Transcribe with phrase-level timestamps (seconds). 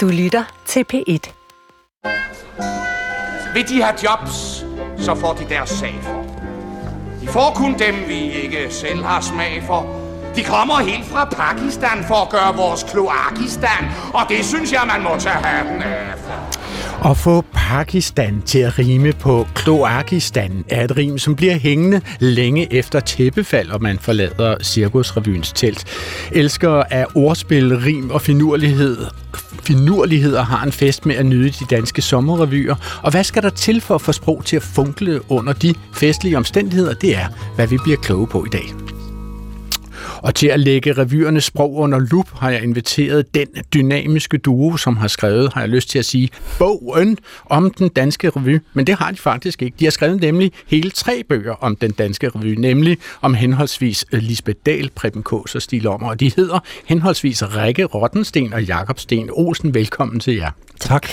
[0.00, 1.32] Du lytter til P1.
[3.54, 4.64] Vil de have jobs,
[4.98, 6.24] så får de deres sag for.
[7.20, 10.00] De får kun dem, vi ikke selv har smag for.
[10.36, 13.84] De kommer helt fra Pakistan for at gøre vores kloakistan,
[14.14, 16.29] og det synes jeg, man må tage hatten af.
[17.04, 22.72] At få Pakistan til at rime på Kloakistan er et rim, som bliver hængende længe
[22.72, 25.84] efter tæppefald, og man forlader Cirkusrevyens telt.
[26.32, 28.96] Elskere af ordspil, rim og finurlighed
[29.62, 33.00] finurligheder har en fest med at nyde de danske sommerrevyer.
[33.02, 36.36] Og hvad skal der til for at få sprog til at funkle under de festlige
[36.36, 36.94] omstændigheder?
[36.94, 38.99] Det er, hvad vi bliver kloge på i dag.
[40.22, 44.96] Og til at lægge revyernes sprog under lup har jeg inviteret den dynamiske duo, som
[44.96, 46.28] har skrevet, har jeg lyst til at sige,
[46.58, 48.60] bogen om den danske revy.
[48.74, 49.76] Men det har de faktisk ikke.
[49.80, 54.22] De har skrevet nemlig hele tre bøger om den danske revy, nemlig om henholdsvis øh,
[54.22, 56.08] Lisbeth Dahl, Preben Kås og Stil Ommer.
[56.08, 59.74] Og de hedder henholdsvis Rikke Rottensten og Jakob Sten Olsen.
[59.74, 60.50] Velkommen til jer.
[60.80, 61.08] Tak.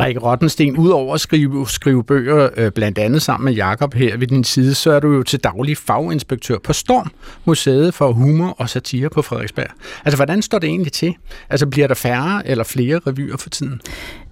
[0.00, 4.26] Rikke Rottensten, udover at skrive, skrive bøger, øh, blandt andet sammen med Jakob her ved
[4.26, 7.10] din side, så er du jo til daglig faginspektør på Storm,
[7.44, 9.66] Museet for Humor og Satire på Frederiksberg.
[10.04, 11.14] Altså, hvordan står det egentlig til?
[11.50, 13.80] Altså, bliver der færre eller flere revyer for tiden?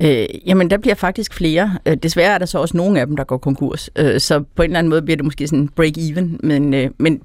[0.03, 1.79] Øh, jamen, der bliver faktisk flere.
[1.87, 3.91] Øh, desværre er der så også nogle af dem, der går konkurs.
[3.97, 7.21] Øh, så på en eller anden måde bliver det måske sådan break-even, men, øh, men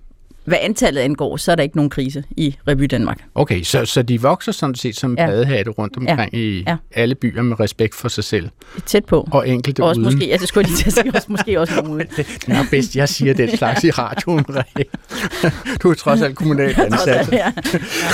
[0.47, 3.23] hvad antallet angår, så er der ikke nogen krise i Revy Danmark.
[3.35, 5.25] Okay, så, så de vokser sådan set som ja.
[5.27, 6.39] badehatte rundt omkring ja.
[6.39, 6.75] i ja.
[6.93, 8.49] alle byer med respekt for sig selv.
[8.85, 9.27] Tæt på.
[9.31, 10.13] Og enkelte også uden.
[10.13, 12.07] Måske, ja, det skulle jeg lige til at sige, også, måske også nogen uden.
[12.17, 14.45] det, det er bedst, jeg siger den slags i radioen,
[15.83, 17.31] Du er trods alt kommunalt ansat.
[17.31, 17.51] ja.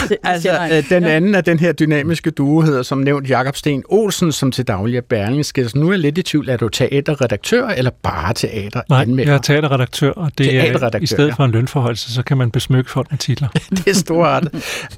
[0.09, 3.84] ja, altså, øh, den anden af den her dynamiske duo hedder som nævnt Jakob Sten
[3.89, 5.70] Olsen, som til daglig er Berlingske.
[5.70, 9.26] Så nu er jeg lidt i tvivl, er du teaterredaktør eller bare teateranmelder?
[9.26, 12.52] Nej, jeg er teaterredaktør, og det er i stedet for en lønforholdelse, så kan man
[12.52, 13.48] besmykke folk med titler.
[13.70, 14.48] det er stort.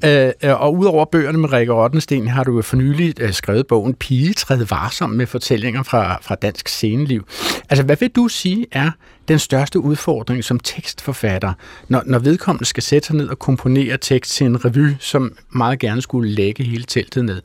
[0.44, 4.34] øh, og udover bøgerne med Rikke Rottensten, har du for nylig øh, skrevet bogen Pige
[4.34, 7.26] træde varsom med fortællinger fra, fra dansk sceneliv.
[7.68, 8.90] Altså, hvad vil du sige er
[9.28, 11.52] den største udfordring som tekstforfatter,
[11.88, 15.78] når, når vedkommende skal sætte sig ned og komponere tekst til en revy, som meget
[15.78, 17.42] gerne skulle lægge hele teltet ned?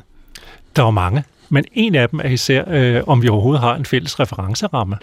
[0.75, 1.24] Der er mange.
[1.53, 4.97] Men en af dem er især, øh, om vi overhovedet har en fælles referenceramme.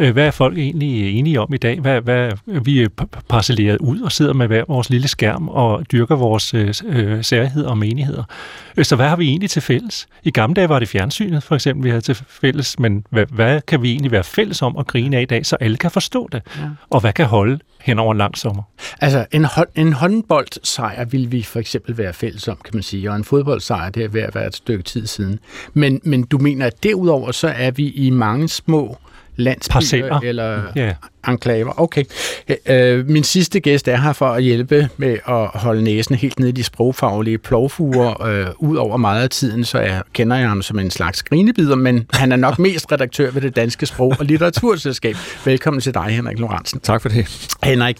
[0.00, 1.80] Øh, hvad er folk egentlig enige om i dag?
[1.80, 2.88] Hvad, hvad vi er
[3.28, 7.68] parcelleret ud og sidder med hver vores lille skærm og dyrker vores øh, øh, særheder
[7.68, 8.24] og menigheder.
[8.76, 10.06] Øh, så hvad har vi egentlig til fælles?
[10.22, 13.60] I gamle dage var det fjernsynet, for eksempel, vi havde til fælles, men hvad, hvad
[13.60, 16.28] kan vi egentlig være fælles om at grine af i dag, så alle kan forstå
[16.32, 16.42] det?
[16.58, 16.62] Ja.
[16.90, 18.62] Og hvad kan holde hen over en lang sommer?
[19.00, 23.10] Altså, en, hånd, en håndboldsejr vil vi for eksempel være fælles om, kan man sige,
[23.10, 25.38] og en fodboldsejr, det er ved at være et stykke tid siden.
[25.74, 28.96] Men, men du mener, at derudover så er vi i mange små
[29.36, 30.20] landsbyer Parceller.
[30.20, 30.94] eller yeah.
[31.28, 31.80] enklaver.
[31.80, 32.04] Okay.
[32.66, 36.48] Øh, min sidste gæst er her for at hjælpe med at holde næsen helt nede
[36.48, 38.22] i de sprogfaglige plovfuger.
[38.26, 42.06] Øh, Udover meget af tiden, så er, kender jeg ham som en slags grinebider, men
[42.12, 45.16] han er nok mest redaktør ved det Danske Sprog- og Litteraturselskab.
[45.44, 46.80] Velkommen til dig, Henrik Lorentzen.
[46.80, 47.54] Tak for det.
[47.62, 47.96] Henrik,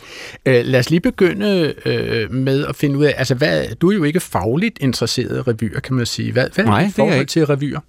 [0.47, 3.95] øh, lad os lige begynde øh, med at finde ud af, altså hvad, du er
[3.95, 6.33] jo ikke fagligt interesseret i revyer, kan man sige.
[6.33, 7.81] Hvad, hvad Nej, er dit forhold til revyer?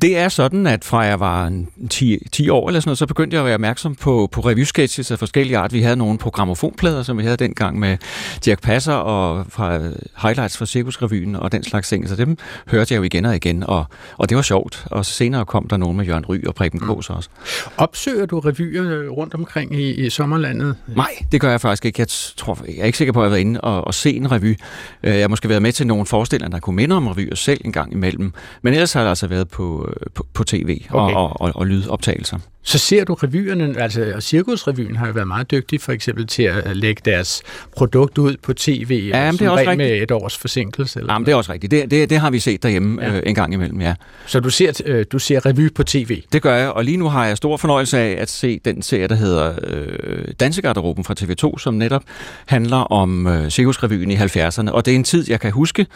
[0.00, 3.34] Det er sådan, at fra jeg var 10, 10 år eller sådan noget, så begyndte
[3.34, 5.72] jeg at være opmærksom på, på revysketches af forskellige art.
[5.72, 7.96] Vi havde nogle programmofonplader, som vi havde dengang med
[8.44, 9.78] Dirk Passer og fra
[10.22, 12.08] highlights fra Cirkusrevyen og den slags ting.
[12.08, 12.36] Så dem
[12.66, 13.84] hørte jeg jo igen og igen, og,
[14.16, 14.86] og det var sjovt.
[14.90, 16.86] Og senere kom der nogen med Jørgen Ry og Preben mm.
[16.86, 17.28] Kås også.
[17.76, 20.76] Opsøger du revyer rundt omkring i, i sommerlandet?
[20.96, 22.00] Nej, det gør jeg faktisk ikke.
[22.00, 24.16] Jeg, tror, jeg er ikke sikker på, at jeg har været inde og, og se
[24.16, 24.58] en revy.
[25.02, 27.72] Jeg har måske været med til nogle forestillinger, der kunne minde om revyer selv en
[27.72, 28.32] gang imellem.
[28.62, 29.81] Men ellers har jeg altså været på
[30.14, 31.14] på, på, tv og, okay.
[31.14, 32.38] og, og, og lydoptagelser.
[32.64, 36.76] Så ser du revyerne, altså Cirkusrevyen har jo været meget dygtig for eksempel til at
[36.76, 37.42] lægge deres
[37.76, 39.90] produkt ud på tv, ja, men det er også rigtigt.
[39.90, 41.00] med et års forsinkelse.
[41.00, 41.70] Eller men det er også rigtigt.
[41.70, 43.16] Det, det, det har vi set derhjemme ja.
[43.16, 43.94] øh, en gang imellem, ja.
[44.26, 46.22] Så du ser, øh, du ser revy på tv?
[46.32, 49.08] Det gør jeg, og lige nu har jeg stor fornøjelse af at se den serie,
[49.08, 52.02] der hedder øh, Dansegarderoben fra TV2, som netop
[52.46, 54.70] handler om øh, Cirkusrevyen i 70'erne.
[54.70, 55.86] Og det er en tid, jeg kan huske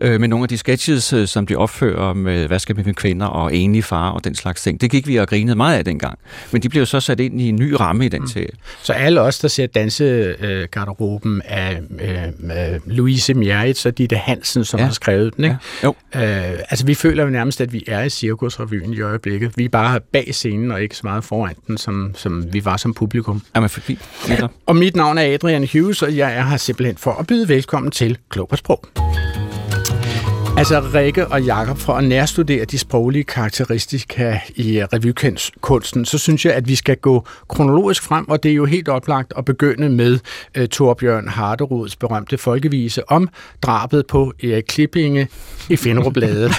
[0.00, 2.94] øh, med nogle af de sketches, øh, som de opfører med Hvad skal vi med
[2.94, 4.80] kvinder og enlig far og den slags ting.
[4.80, 6.18] Det gik vi og grinede meget af dengang gang.
[6.52, 8.26] Men de blev så sat ind i en ny ramme i den mm.
[8.26, 8.48] serie.
[8.82, 14.86] Så alle os, der ser dansegarderoben af øh, Louise Mjerit, så det Hansen, som ja.
[14.86, 15.44] har skrevet den.
[15.44, 15.56] Ikke?
[15.82, 15.86] Ja.
[15.86, 15.94] Jo.
[16.14, 19.52] Øh, altså, vi føler jo nærmest, at vi er i Cirkusrevyen i øjeblikket.
[19.56, 22.76] Vi er bare bag scenen og ikke så meget foran den, som, som vi var
[22.76, 23.42] som publikum.
[23.54, 23.70] Jamen.
[24.28, 24.46] Ja.
[24.66, 27.90] Og mit navn er Adrian Hughes, og jeg er her simpelthen for at byde velkommen
[27.90, 28.84] til Klog på Sprog.
[30.58, 36.54] Altså Rikke og Jakob, for at nærstudere de sproglige karakteristika i revykunsten, så synes jeg,
[36.54, 40.18] at vi skal gå kronologisk frem, og det er jo helt oplagt at begynde med
[40.58, 43.28] uh, Torbjørn Harderods berømte folkevise om
[43.62, 45.28] drabet på Erik Klippinge
[45.68, 46.52] i Finderup-bladet.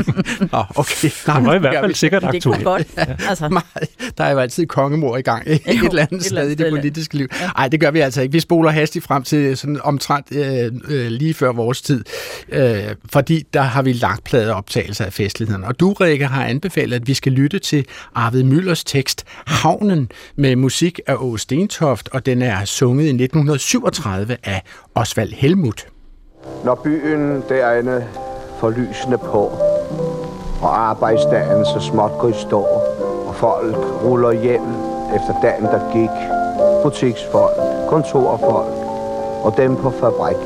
[0.52, 1.10] Nå, okay.
[1.26, 2.58] Nej, det var i hvert fald sikkert aktuelt.
[2.58, 2.86] Det godt.
[3.28, 3.60] Altså.
[4.18, 7.26] Der er jo altid kongemor i gang et eller andet sted i det politiske liv.
[7.30, 7.68] Nej, ja.
[7.68, 8.32] det gør vi altså ikke.
[8.32, 12.04] Vi spoler hastigt frem til sådan omtrent øh, øh, lige før vores tid,
[12.48, 15.66] øh, fordi der har vi lagt plade optagelser af festlighederne.
[15.66, 20.56] Og du, Rikke, har anbefalet, at vi skal lytte til Arvid Møllers tekst Havnen med
[20.56, 24.62] musik af Åge Stentoft, og den er sunget i 1937 af
[24.94, 25.86] Osvald Helmut.
[26.64, 28.04] Når byen derinde
[28.60, 29.52] får lysene på,
[30.62, 32.60] og arbejdsdagen så småt går i stå,
[33.28, 34.62] og folk ruller hjem
[35.16, 36.10] efter dagen, der gik,
[36.82, 38.74] butiksfolk, kontorfolk
[39.44, 40.36] og dem på fabrik.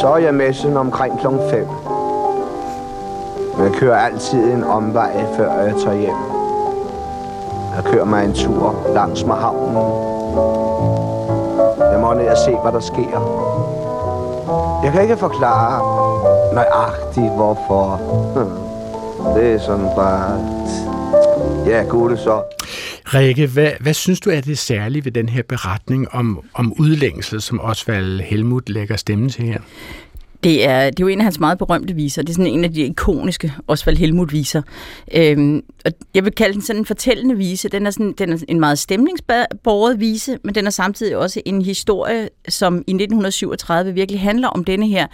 [0.00, 1.26] Så er jeg messen omkring kl.
[1.50, 1.68] 5.
[3.56, 6.16] Men jeg kører altid en omvej, før jeg tager hjem.
[7.76, 9.76] Jeg kører mig en tur langs med havnen.
[11.92, 13.20] Jeg må ned og se, hvad der sker.
[14.84, 15.80] Jeg kan ikke forklare
[16.54, 18.00] nøjagtigt, hvorfor.
[18.34, 18.50] Hm.
[19.34, 20.38] Det er sådan bare...
[21.66, 22.42] Ja, gode så.
[23.14, 27.42] Rikke, hvad, hvad synes du er det særlige ved den her beretning om, om udlængsel,
[27.42, 29.60] som Osvald Helmut lægger stemme til her?
[30.44, 32.22] Det er, det er jo en af hans meget berømte viser.
[32.22, 34.62] Det er sådan en af de ikoniske Osvald Helmut-viser.
[35.14, 37.68] Øhm, og jeg vil kalde den sådan en fortællende vise.
[37.68, 41.62] Den er, sådan, den er en meget stemningsbåret vise, men den er samtidig også en
[41.62, 45.06] historie, som i 1937 virkelig handler om denne her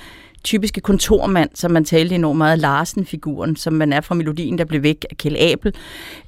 [0.45, 4.83] typiske kontormand, som man talte enormt meget Larsen-figuren, som man er fra melodien, der blev
[4.83, 5.75] væk af Kjell Abel.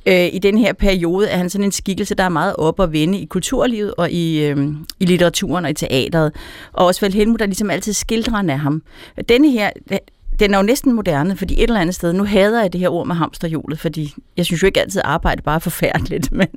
[0.07, 2.93] Øh, I den her periode er han sådan en skikkelse, der er meget op og
[2.93, 4.69] vende i kulturlivet og i, øh,
[5.01, 6.33] i litteraturen og i teateret.
[6.73, 8.83] Og Osvald Helmut er ligesom altid skildrende af ham.
[9.29, 9.71] Denne her,
[10.41, 12.89] den er jo næsten moderne, fordi et eller andet sted, nu hader jeg det her
[12.89, 16.49] ord med hamsterhjulet, fordi jeg synes jo ikke altid, at arbejde bare er forfærdeligt, men,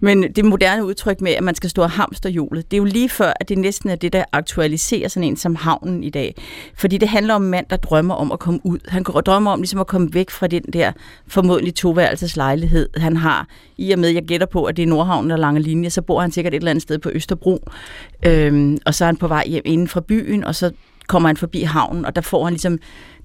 [0.00, 3.08] men det moderne udtryk med, at man skal stå af hamsterhjulet, det er jo lige
[3.08, 6.34] før, at det næsten er det, der aktualiserer sådan en som havnen i dag.
[6.74, 8.78] Fordi det handler om en mand, der drømmer om at komme ud.
[8.88, 10.92] Han drømmer om ligesom at komme væk fra den der
[11.28, 13.46] formodentlig toværelses lejlighed, han har.
[13.78, 16.20] I og med, jeg gætter på, at det er Nordhavn og Lange Linje, så bor
[16.20, 17.68] han sikkert et eller andet sted på Østerbro.
[18.26, 20.70] Øhm, og så er han på vej hjem inden fra byen, og så
[21.10, 22.78] kommer han forbi havnen, og der får han ligesom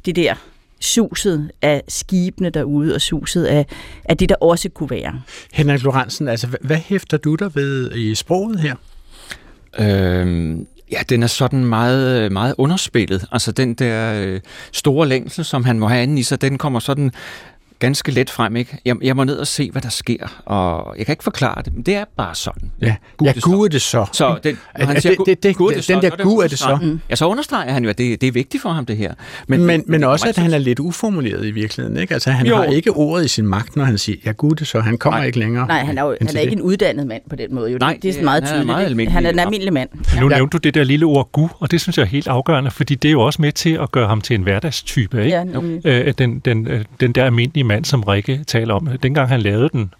[0.05, 0.33] det der
[0.79, 3.65] suset af skibene derude, og suset af,
[4.05, 5.21] af det, der også kunne være.
[5.53, 8.75] Henrik Lorentzen, altså, hvad hæfter du der ved i sproget her?
[9.79, 13.25] Øhm, ja, den er sådan meget, meget underspillet.
[13.31, 14.41] Altså den der øh,
[14.71, 17.11] store længsel, som han må have inde i sig, den kommer sådan
[17.79, 18.77] ganske let frem, ikke?
[18.85, 21.73] Jeg, jeg må ned og se, hvad der sker, og jeg kan ikke forklare det,
[21.73, 22.71] men det er bare sådan.
[22.81, 24.05] Ja, Gud, ja, det Gud er det så.
[24.13, 26.23] Så den, når han siger, det- det- det- Gud det så, den der så er
[26.23, 26.65] Gud er det så.
[26.69, 26.99] understreget.
[27.09, 29.13] Ja, så understreger han jo, at det, det er vigtigt for ham, det her.
[29.47, 31.97] Men, men, men det også, at han er lidt uformuleret i virkeligheden.
[31.97, 32.13] Ikke?
[32.13, 32.55] Altså, han Jo.
[32.55, 34.79] har ikke ordet i sin magt, når han siger, ja gud, det så.
[34.79, 35.25] Han kommer Nej.
[35.27, 35.67] ikke længere.
[35.67, 37.71] Nej, han er, jo, han er ikke en uddannet mand på den måde.
[37.71, 37.77] Jo.
[37.77, 38.65] Nej, det, er meget han er tydeligt.
[38.65, 38.89] meget ikke?
[38.89, 39.13] almindelig.
[39.13, 39.89] han er en almindelig mand.
[40.21, 40.35] Nu Ja.
[40.35, 42.95] nævnte du det der lille ord gu, og det synes jeg er helt afgørende, fordi
[42.95, 45.37] det er jo også med til at gøre ham til en hverdagstype, ikke?
[45.85, 48.89] Ja, øh, den, den, øh, den der almindelige mand, som Rikke taler om.
[49.03, 49.93] Dengang han lavede den,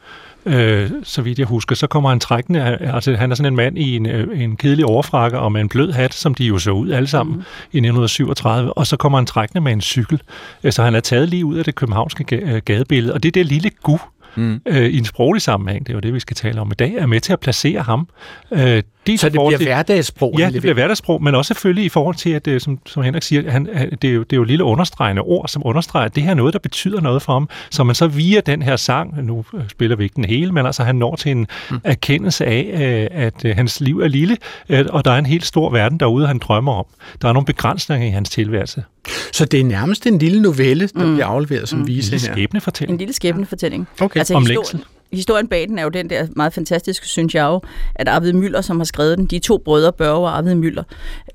[0.46, 3.78] øh, så vidt jeg husker, så kommer han trækkende, altså han er sådan en mand
[3.78, 6.72] i en, øh, en kedelig overfrakke og med en blød hat, som de jo så
[6.72, 7.42] ud alle sammen mm.
[7.72, 10.22] i 1937, og så kommer han trækkende med en cykel.
[10.64, 13.44] Øh, Så han er taget lige ud af det københavnske øh, gadebillede, og det er
[13.44, 14.00] det lille gu,
[14.36, 14.62] mm.
[14.66, 16.94] øh, i en sproglig sammenhæng, det er jo det, vi skal tale om i dag,
[16.94, 18.08] er med til at placere ham.
[18.52, 20.36] Øh, dels Så det bliver til- hverdagssprog.
[20.40, 23.24] Ja, det bliver hverdagssprog, men også selvfølgelig i forhold til, at det, som, som Henrik
[23.24, 23.66] siger, han,
[24.02, 26.36] det, er jo, det er jo lille understregende ord, som understreger, at det her er
[26.36, 27.50] noget, der betyder noget for ham.
[27.72, 30.66] Så man så via den her sang, nu øh, spiller vi ikke den hele, men
[30.66, 31.78] altså han når til en mm.
[31.84, 32.70] erkendelse af,
[33.12, 34.38] øh, at øh, hans liv er lille,
[34.70, 36.86] øh, og der er en helt stor verden derude, han drømmer om.
[37.22, 38.84] Der er nogle begrænsninger i hans tilværelse.
[39.32, 41.14] Så det er nærmest en lille novelle, der mm.
[41.14, 42.30] bliver afleveret som vise Det er her.
[42.34, 43.00] En skæbnefortælling.
[43.00, 43.88] lille skæbnefortælling.
[44.02, 44.18] Okay.
[44.20, 44.84] Altså, Om længsel.
[45.14, 47.62] Historien bag den er jo den der meget fantastiske, synes jeg jo,
[47.96, 50.84] at Arvid Møller, som har skrevet den, de to brødre, Børge og Arvid Møller.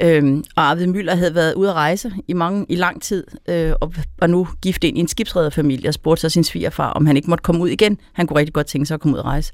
[0.02, 3.72] Øhm, og Arvid Møller havde været ude at rejse i, mange, i lang tid, øh,
[3.80, 7.16] og var nu gift ind i en skibsrederfamilie og spurgte så sin svigerfar, om han
[7.16, 7.98] ikke måtte komme ud igen.
[8.12, 9.52] Han kunne rigtig godt tænke sig at komme ud og rejse.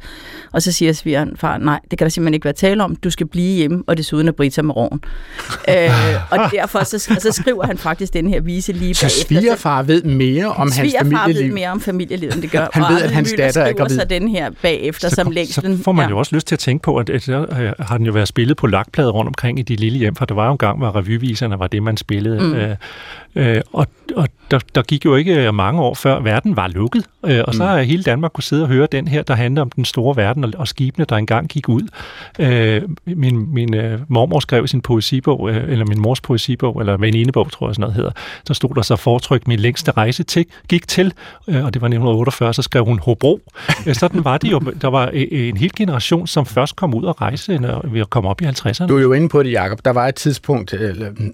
[0.52, 2.96] Og så siger svigeren, far, nej, det kan der simpelthen ikke være tale om.
[2.96, 5.00] Du skal blive hjemme, og desuden er Brita med roven.
[5.70, 5.90] øh,
[6.30, 9.26] og derfor så, så skriver han faktisk den her vise lige Så bagefter.
[9.26, 11.54] svigerfar ved mere om hans Svigerfar ved familieliv.
[11.54, 12.66] mere om familielivet, end det gør.
[12.72, 13.98] Han ved, at hans datter er gravid.
[14.16, 15.76] Så den her bagefter som så, længslen.
[15.76, 16.10] så får man ja.
[16.10, 18.56] jo også lyst til at tænke på, at, at øh, har den jo været spillet
[18.56, 20.96] på lakplader rundt omkring i de lille hjem, for der var jo en gang, hvor
[20.96, 22.40] revyviserne var det, man spillede.
[22.40, 22.54] Mm.
[22.54, 22.76] Øh,
[23.36, 27.44] øh, og, og der, der gik jo ikke mange år før verden var lukket, øh,
[27.46, 29.84] og så har hele Danmark kunne sidde og høre den her, der handler om den
[29.84, 31.82] store verden og, og skibene, der engang gik ud.
[32.38, 37.52] Øh, min min øh, mormor skrev sin poesibog, øh, eller min mors poesibog, eller venindebog,
[37.52, 38.10] tror jeg sådan noget hedder,
[38.46, 41.12] så stod der så fortryk, min længste rejse til, gik til,
[41.48, 43.40] øh, og det var 1948, så skrev hun Hobro.
[43.96, 44.60] Øh, sådan var det jo.
[44.80, 48.26] Der var øh, en hel generation, som først kom ud og rejse, når vi kom
[48.26, 48.86] op i 50'erne.
[48.86, 49.84] Du er jo inde på det, Jacob.
[49.84, 50.74] Der var et tidspunkt,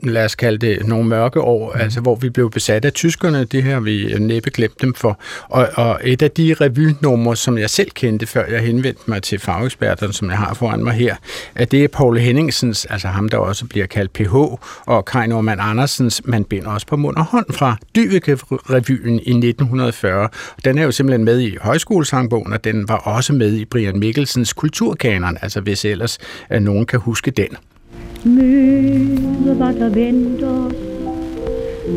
[0.02, 1.80] lad os kalde det nogle mørke år, mm.
[1.80, 3.44] altså hvor vi blev besat af tyskerne.
[3.44, 5.20] Det har vi næppe glemt dem for.
[5.48, 9.38] Og, og et af de revynumre, som jeg selv kendte, før jeg henvendte mig til
[9.38, 11.16] fageksperterne, som jeg har foran mig her,
[11.54, 14.34] at det er Paul Henningsens, altså ham, der også bliver kaldt PH,
[14.86, 20.28] og Kai Norman Andersens, man binder også på mund og hånd fra Dyveke-revyen i 1940.
[20.64, 24.52] Den er jo simpelthen med i højskolesangbogen, og den var også med i Brian Mikkelsens
[24.52, 26.18] kulturkanon, altså hvis ellers
[26.48, 27.48] at nogen kan huske den.
[28.24, 30.74] Møde, hvad der venter os,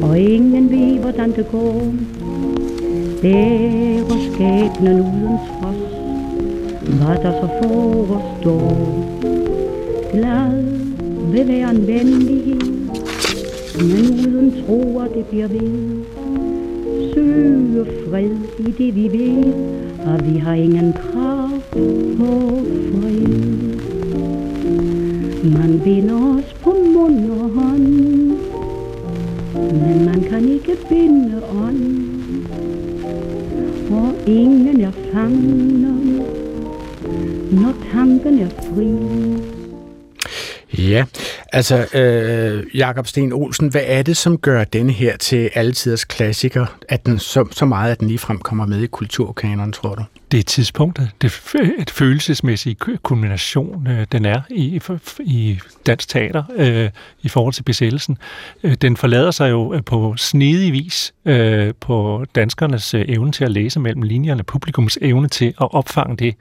[0.02, 1.94] og ingen ved, hvordan det går.
[3.22, 5.94] Bærer skæbnen uden trods,
[6.98, 8.72] hvad der så forestår.
[10.12, 10.64] Glad
[11.32, 12.62] vil være en venlighed,
[13.78, 16.04] men uden tro, at det bliver ved.
[17.14, 19.54] Søge fred i det, vi ved,
[20.06, 21.50] og vi har ingen krav
[22.18, 22.30] på
[22.92, 23.28] fred.
[25.44, 27.88] Man binder os på mund og hånd,
[29.72, 31.82] men man kan ikke binde ånd.
[33.88, 36.26] For ingen er fanget,
[37.52, 39.45] når tanken er fri.
[41.56, 46.78] Altså øh, Jakob Sten Olsen, hvad er det, som gør denne her til altiders klassiker,
[46.90, 50.04] at den så, så meget, at den ligefrem kommer med i kulturkanonen, tror du?
[50.36, 51.12] Det er tidspunktet.
[51.22, 54.82] Det et følelsesmæssig kulmination, øh, den er i,
[55.20, 56.90] i dansk teater øh,
[57.22, 58.18] i forhold til besættelsen.
[58.64, 63.44] Øh, den forlader sig jo øh, på snedig vis øh, på danskernes øh, evne til
[63.44, 66.36] at læse mellem linjerne, publikums evne til at opfange det,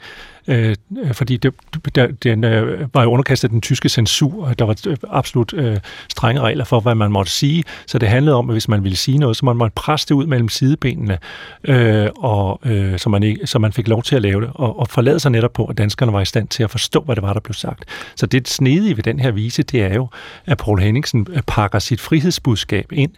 [0.48, 0.76] øh,
[1.12, 1.54] fordi det,
[1.94, 4.76] der, den øh, var jo underkastet den tyske censur, og der var
[5.10, 5.76] absolut øh,
[6.08, 8.96] strenge regler for, hvad man måtte sige, så det handlede om, at hvis man ville
[8.96, 11.18] sige noget, så man måtte presse det ud mellem sidebenene,
[11.64, 14.78] øh, og, øh, så, man ikke, så man fik lov til at lave det, og,
[14.80, 17.22] og forlade sig netop på, at danskerne var i stand til at forstå, hvad det
[17.22, 17.84] var, der blev sagt.
[18.16, 20.08] Så det snedige ved den her vise, det er jo,
[20.46, 23.10] at Paul Henningsen øh, pakker sit frihedsbudskab ind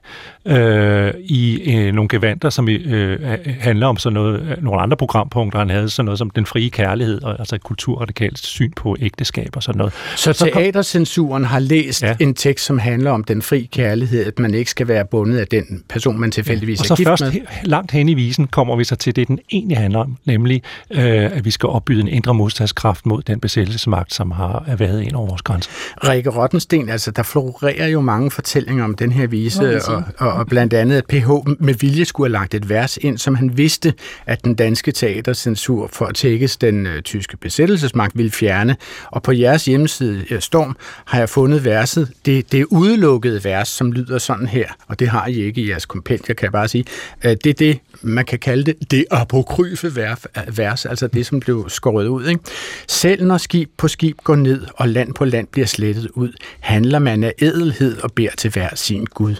[0.46, 5.58] øh, i øh, nogle gevanter, som øh, handler om sådan noget, øh, nogle andre programpunkter,
[5.58, 9.56] han havde sådan noget som den frie kærlighed, og, altså et kulturradikalt syn på ægteskab
[9.56, 9.92] og sådan noget.
[10.16, 12.16] Så, så teatercensuren har læst ja.
[12.20, 15.46] en tekst, som handler om den frie kærlighed, at man ikke skal være bundet af
[15.46, 16.94] den person, man tilfældigvis ja.
[16.94, 17.12] er gift med.
[17.12, 20.00] Og så først langt hen i visen kommer vi så til det, den egentlig handler
[20.00, 24.74] om, nemlig øh, at vi skal opbyde en indre modstandskraft mod den besættelsesmagt, som har
[24.78, 25.70] været ind over vores grænser.
[26.08, 30.46] Rikke Rottensten, altså der florerer jo mange fortællinger om den her vise, og, og, og
[30.46, 33.94] blandt andet, at PH med vilje skulle have lagt et vers ind, som han vidste,
[34.26, 38.76] at den danske teatercensur for at tækkes den øh, tyske besættelsesmagt ville fjerne.
[39.06, 43.92] Og på jeres hjemmeside, øh, Storm, har jeg fundet verset, det, det udelukkede vers, som
[43.92, 46.84] lyder sådan her, og det har I ikke i jeres kompendier, kan jeg bare sige.
[47.24, 50.26] Øh, det er det, man kan kalde det, det apokryfe vers,
[50.56, 52.26] vers, altså det, som blev skåret ud.
[52.26, 52.40] Ikke?
[52.88, 56.98] Selv når skib på skib går ned, og land på land bliver slettet ud, handler
[56.98, 59.34] man af edelhed og beder til hver sin Gud.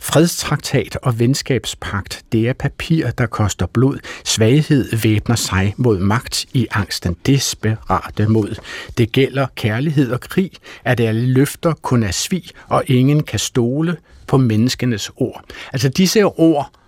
[0.00, 3.98] Fredstraktat og venskabspagt, det er papir, der koster blod.
[4.24, 8.54] Svaghed væbner sig mod magt i angsten desperate mod.
[8.98, 10.50] Det gælder kærlighed og krig,
[10.84, 15.44] at alle løfter kun er svig, og ingen kan stole på menneskenes ord.
[15.72, 16.79] Altså disse ord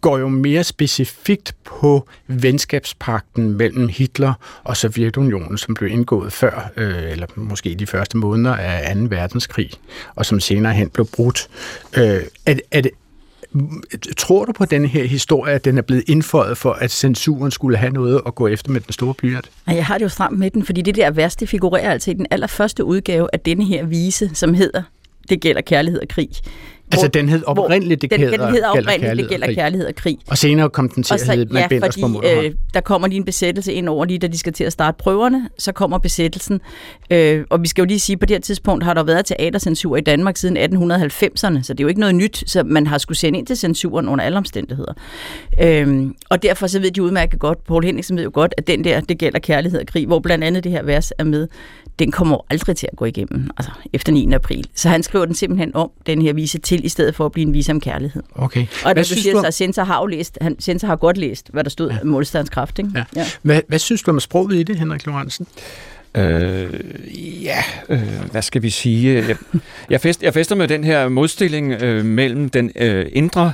[0.00, 4.32] går jo mere specifikt på venskabspakten mellem Hitler
[4.64, 9.00] og Sovjetunionen, som blev indgået før, øh, eller måske de første måneder af 2.
[9.02, 9.70] verdenskrig,
[10.14, 11.48] og som senere hen blev brudt.
[11.96, 12.90] Øh, er, er det,
[14.16, 17.76] Tror du på den her historie, at den er blevet indføjet for, at censuren skulle
[17.76, 19.50] have noget at gå efter med den store blyant?
[19.66, 22.26] Jeg har det jo stramt med den, fordi det der værste figurerer altså i den
[22.30, 24.82] allerførste udgave af denne her vise, som hedder
[25.28, 26.30] Det gælder kærlighed og krig.
[26.92, 30.18] Altså, den hed oprindeligt, det, den, gælder, den hedder oprindeligt, det gælder kærlighed og krig.
[30.26, 33.16] Og senere kom den til at hedde, man ja, fordi, på øh, der kommer lige
[33.16, 36.60] en besættelse ind over, lige da de skal til at starte prøverne, så kommer besættelsen.
[37.10, 39.96] Øh, og vi skal jo lige sige, på det her tidspunkt har der været teatercensur
[39.96, 43.18] i Danmark siden 1890'erne, så det er jo ikke noget nyt, så man har skulle
[43.18, 44.92] sende ind til censuren under alle omstændigheder.
[45.62, 48.84] Øh, og derfor så ved de udmærket godt, Paul Henningsen ved jo godt, at den
[48.84, 51.48] der, det gælder kærlighed og krig, hvor blandt andet det her vers er med,
[52.00, 54.32] den kommer aldrig til at gå igennem, altså efter 9.
[54.32, 54.66] april.
[54.74, 57.46] Så han skriver den simpelthen om, den her vise til, i stedet for at blive
[57.46, 58.22] en vise om kærlighed.
[58.34, 58.66] Okay.
[58.84, 59.42] Og hvad du siger, du...
[59.44, 61.98] så Sensor har jo læst, han, Sensor har godt læst, hvad der stod ja.
[62.02, 62.90] om modstandskraft, ikke?
[62.94, 63.04] Ja.
[63.16, 63.26] Ja.
[63.42, 65.46] Hvad, hvad synes du om sproget i det, Henrik Lorentzen?
[66.14, 66.80] Øh,
[67.44, 69.14] ja, øh, hvad skal vi sige?
[69.28, 69.36] Jeg,
[69.90, 73.52] jeg, fest, jeg fester med den her modstilling øh, mellem den øh, indre,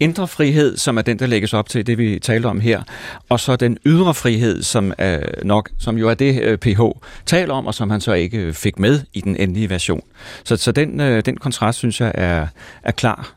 [0.00, 2.82] indre frihed, som er den, der lægges op til det, vi taler om her,
[3.28, 6.80] og så den ydre frihed, som, er nok, som jo er det, øh, PH
[7.26, 10.02] taler om, og som han så ikke fik med i den endelige version.
[10.44, 12.46] Så, så den, øh, den kontrast, synes jeg, er,
[12.82, 13.35] er klar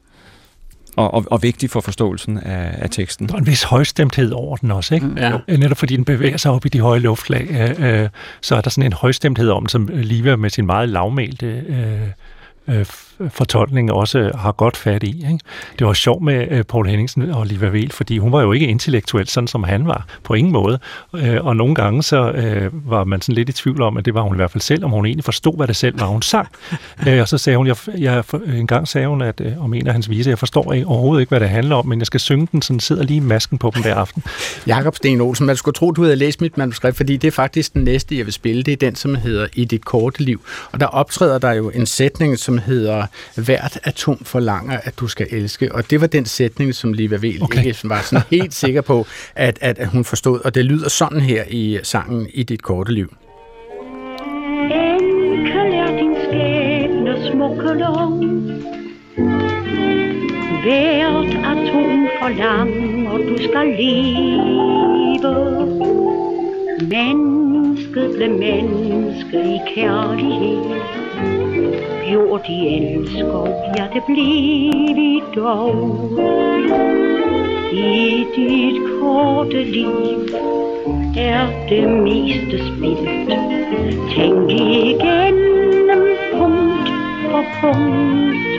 [0.96, 3.28] og, og, og vigtig for forståelsen af, af teksten.
[3.28, 5.08] Der er en vis højstemthed over den også, ikke?
[5.18, 5.30] Ja.
[5.30, 5.40] Jo.
[5.48, 8.10] Netop fordi den bevæger sig op i de høje luftlag, øh, øh,
[8.42, 12.78] så er der sådan en højstemthed om, den, som Liva med sin meget lavmælte øh,
[12.80, 12.86] øh,
[13.30, 15.08] fortolkning også har godt fat i.
[15.08, 15.40] Ikke?
[15.80, 18.68] Det var sjovt med øh, Paul Henningsen og Liva Vel, fordi hun var jo ikke
[18.68, 20.80] intellektuel, sådan som han var, på ingen måde.
[21.16, 24.14] Øh, og nogle gange så øh, var man sådan lidt i tvivl om, at det
[24.14, 26.22] var hun i hvert fald selv, om hun egentlig forstod, hvad det selv var, hun
[26.22, 26.48] sang.
[27.22, 28.24] og så sagde hun, jeg, jeg,
[28.54, 31.30] en gang sagde hun, at om en af hans viser, jeg forstår ikke, overhovedet ikke,
[31.30, 33.72] hvad det handler om, men jeg skal synge den, så den sidder lige masken på
[33.76, 34.24] dem hver aften.
[34.68, 37.74] Jakob Sten Olsen, man skulle tro, du havde læst mit manuskript, fordi det er faktisk
[37.74, 38.64] den næste, jeg vil spille.
[38.64, 40.42] Det er den, som hedder I dit korte liv.
[40.72, 45.28] Og der optræder der jo en sætning, som hedder Hvert atom forlanger, at du skal
[45.32, 45.76] elske.
[45.76, 47.66] Og det var den sætning, som Liva Vel okay.
[47.66, 50.40] ikke var sådan helt sikker på, at, at, at hun forstod.
[50.40, 53.14] Og det lyder sådan her i sangen I dit korte liv.
[54.72, 58.24] Enkel er din skæbne smukke lov
[60.64, 65.79] Hvert atom forlanger, du skal leve
[66.90, 70.82] Menneske blev menneske i kærlighed.
[72.08, 76.20] Gjorde de elsker, ja det blev vi dog.
[77.72, 80.20] I dit korte liv
[81.18, 83.30] er det meste spildt.
[84.16, 86.04] Tænk igennem
[86.34, 86.90] punkt
[87.32, 88.50] for punkt.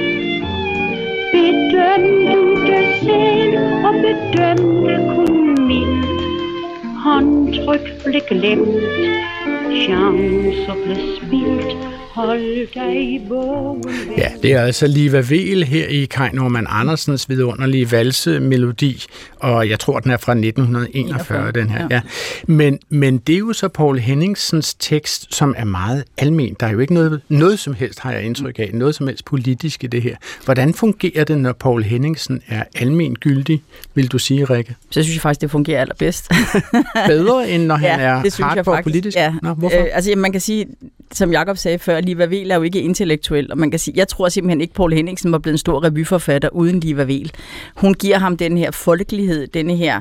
[1.33, 5.30] Bedøm du dig selv og bedøm det kun
[7.11, 8.69] Håndtryk blev glemt,
[9.87, 11.77] chancer blev spildt.
[12.11, 13.85] Hold dig vågen
[14.19, 19.05] Ja, det er altså Liva Vel her i Kai Norman Andersens vidunderlige valsemelodi,
[19.37, 21.81] og jeg tror, den er fra 1941, den her.
[21.81, 21.87] Ja.
[21.91, 22.01] Ja.
[22.47, 26.57] Men, men det er jo så Paul Henningsens tekst, som er meget almen.
[26.61, 29.25] Der er jo ikke noget, noget som helst, har jeg indtryk af, noget som helst
[29.25, 30.17] politisk i det her.
[30.45, 33.63] Hvordan fungerer det, når Paul Henningsen er almen gyldig,
[33.95, 34.75] vil du sige, Rikke?
[34.91, 36.31] Så synes jeg faktisk, det fungerer allerbedst.
[37.07, 38.93] Bedre, end når han er det synes jeg hardcore faktisk.
[38.93, 39.17] politisk?
[39.17, 39.35] Ja.
[39.43, 39.79] Nå, hvorfor?
[39.79, 40.67] Øh, altså, jamen, man kan sige,
[41.13, 44.09] som Jakob sagde før, Liva Vel er jo ikke intellektuel, og man kan sige, jeg
[44.09, 47.33] tror simpelthen ikke, Paul Henningsen var blevet en stor revyforfatter uden Liva Vel.
[47.77, 50.01] Hun giver ham den her folkelighed, denne her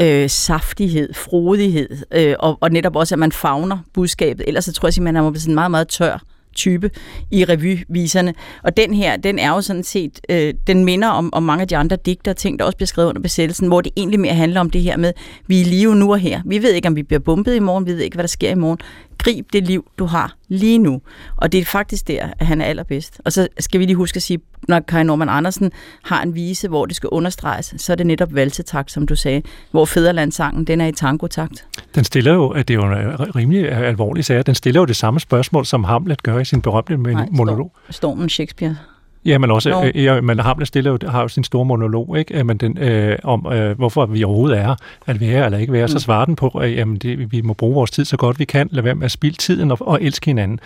[0.00, 4.44] øh, saftighed, frodighed, øh, og, og netop også, at man fagner budskabet.
[4.48, 6.22] Ellers så tror jeg simpelthen, at han var blevet sådan en meget, meget tør
[6.58, 6.90] type
[7.30, 8.34] i revyviserne.
[8.64, 11.68] Og den her, den er jo sådan set, øh, den minder om, om mange af
[11.68, 14.60] de andre digter, ting, der også bliver skrevet under besættelsen, hvor det egentlig mere handler
[14.60, 15.12] om det her med,
[15.46, 16.40] vi er lige live nu og her.
[16.46, 18.50] Vi ved ikke, om vi bliver bombet i morgen, vi ved ikke, hvad der sker
[18.50, 18.78] i morgen.
[19.18, 21.00] Grib det liv, du har lige nu.
[21.36, 23.20] Og det er faktisk der, at han er allerbedst.
[23.24, 25.72] Og så skal vi lige huske at sige, når Kai Norman Andersen
[26.04, 29.42] har en vise, hvor det skal understreges, så er det netop valsetakt, som du sagde,
[29.70, 31.66] hvor Fæderlandssangen, den er i tangotakt.
[31.94, 34.80] Den stiller jo, at det er jo en øh, rimelig øh, alvorlig sag, den stiller
[34.80, 37.72] jo det samme spørgsmål, som Hamlet gør i sin berømte Nej, monolog.
[37.90, 38.76] Stormen Shakespeare.
[39.24, 39.84] Ja, men også, Nå.
[39.94, 42.38] øh, ja, men Hamlet stiller jo, har jo sin store monolog, ikke?
[42.38, 44.74] Øh, Men den, øh, om øh, hvorfor vi overhovedet er,
[45.06, 45.88] at være eller ikke være, mm.
[45.88, 48.44] så svarer den på, at jamen, det, vi må bruge vores tid så godt vi
[48.44, 50.60] kan, lade være med at spilde tiden og, og elske hinanden.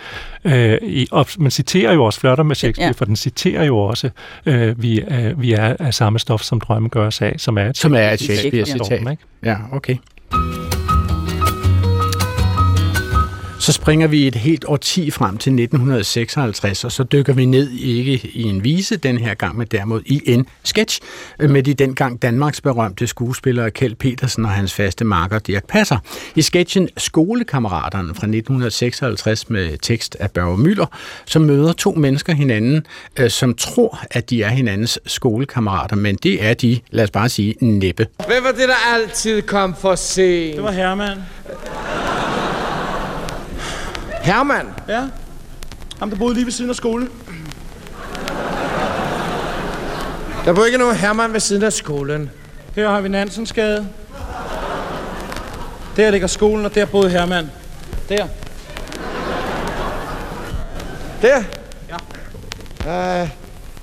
[0.45, 2.91] Øh, i, og man citerer jo også flørter med Shakespeare, Ja.
[2.91, 4.09] for den citerer jo også,
[4.45, 7.65] øh, vi, øh, vi er af samme stof, som drømme gør os af, som er
[7.69, 8.65] et, Som er et Shakespeare.
[8.65, 9.11] Shakespeare-citat.
[9.11, 9.23] Ikke?
[9.43, 9.95] Ja, okay.
[13.63, 18.29] Så springer vi et helt årti frem til 1956, og så dykker vi ned ikke
[18.33, 20.99] i en vise den her gang, men derimod i en sketch
[21.39, 25.97] med de dengang Danmarks berømte skuespillere Kjeld Petersen og hans faste marker Dirk Passer.
[26.35, 30.85] I sketchen Skolekammeraterne fra 1956 med tekst af Børge Møller,
[31.25, 32.85] så møder to mennesker hinanden,
[33.19, 37.29] øh, som tror, at de er hinandens skolekammerater, men det er de, lad os bare
[37.29, 38.07] sige, næppe.
[38.27, 40.55] Hvem var det, der altid kom for sent?
[40.55, 41.17] Det var Herman.
[44.23, 44.67] Herman.
[44.87, 45.07] Ja.
[45.99, 47.07] Ham, der boede lige ved siden af skole.
[50.45, 52.31] Der bor ikke nogen Herman ved siden af skolen.
[52.75, 53.87] Her har vi Nansensgade.
[55.95, 57.51] Der ligger skolen, og der boede Herman.
[58.09, 58.27] Der.
[61.21, 61.43] Der?
[62.85, 63.21] Ja.
[63.23, 63.29] Uh,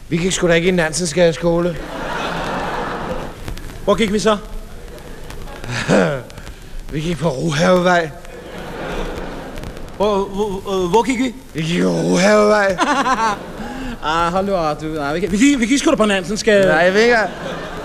[0.09, 1.77] vi gik sgu da ikke i Nansensgade skole.
[3.85, 4.37] Hvor gik vi så?
[6.93, 8.11] Vi gik på Ruhavevej.
[10.01, 11.35] Hvor, hvor, øh, hvor gik vi?
[11.55, 12.77] Vi på Ruhavevej.
[14.05, 14.87] Ah, hold nu op, du.
[14.87, 16.67] Nej, vi, gik, vi, gik, vi gik sgu da på Nansensgade.
[16.67, 17.17] Nej, jeg ved ikke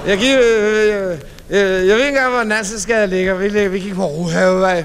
[0.08, 0.30] Jeg gik...
[0.36, 1.18] Øh, øh,
[1.50, 3.34] øh, jeg ved ikke engang, hvor Nansensgade ligger.
[3.34, 4.84] Vi, lig- vi gik på Ruhavevej.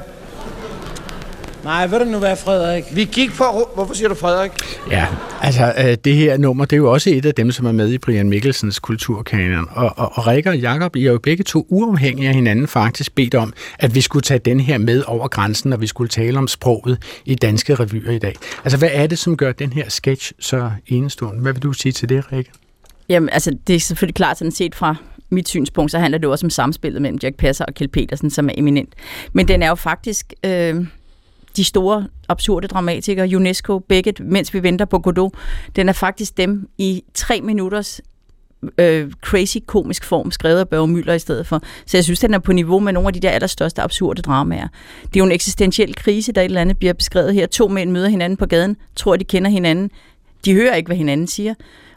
[1.64, 2.84] Nej, ved du nu hvad, Frederik?
[2.94, 3.44] Vi gik på...
[3.44, 4.50] ro- Hvorfor siger du Frederik?
[4.90, 5.06] Ja,
[5.42, 7.92] altså øh, det her nummer, det er jo også et af dem, som er med
[7.92, 9.68] i Brian Mikkelsens kulturkanon.
[9.70, 13.14] Og, og, og Rikke og Jacob, I er jo begge to uafhængige af hinanden faktisk
[13.14, 16.38] bedt om, at vi skulle tage den her med over grænsen, når vi skulle tale
[16.38, 18.34] om sproget i danske revyer i dag.
[18.64, 21.42] Altså hvad er det, som gør den her sketch så enestående?
[21.42, 22.50] Hvad vil du sige til det, Rikke?
[23.08, 24.94] Jamen, altså, det er selvfølgelig klart, sådan set fra
[25.30, 28.30] mit synspunkt, så handler det jo også om samspillet mellem Jack Passer og Kjeld Petersen,
[28.30, 28.94] som er eminent.
[29.32, 30.86] Men den er jo faktisk øh,
[31.56, 35.32] de store absurde dramatikere, UNESCO, Beckett, mens vi venter på Godot,
[35.76, 38.00] den er faktisk dem i tre minutters
[38.78, 41.62] øh, crazy komisk form, skrevet af Børge Møller i stedet for.
[41.86, 44.68] Så jeg synes, den er på niveau med nogle af de der allerstørste absurde dramaer.
[45.02, 47.46] Det er jo en eksistentiel krise, der et eller andet bliver beskrevet her.
[47.46, 49.90] To mænd møder hinanden på gaden, tror, de kender hinanden.
[50.44, 51.54] De hører ikke, hvad hinanden siger.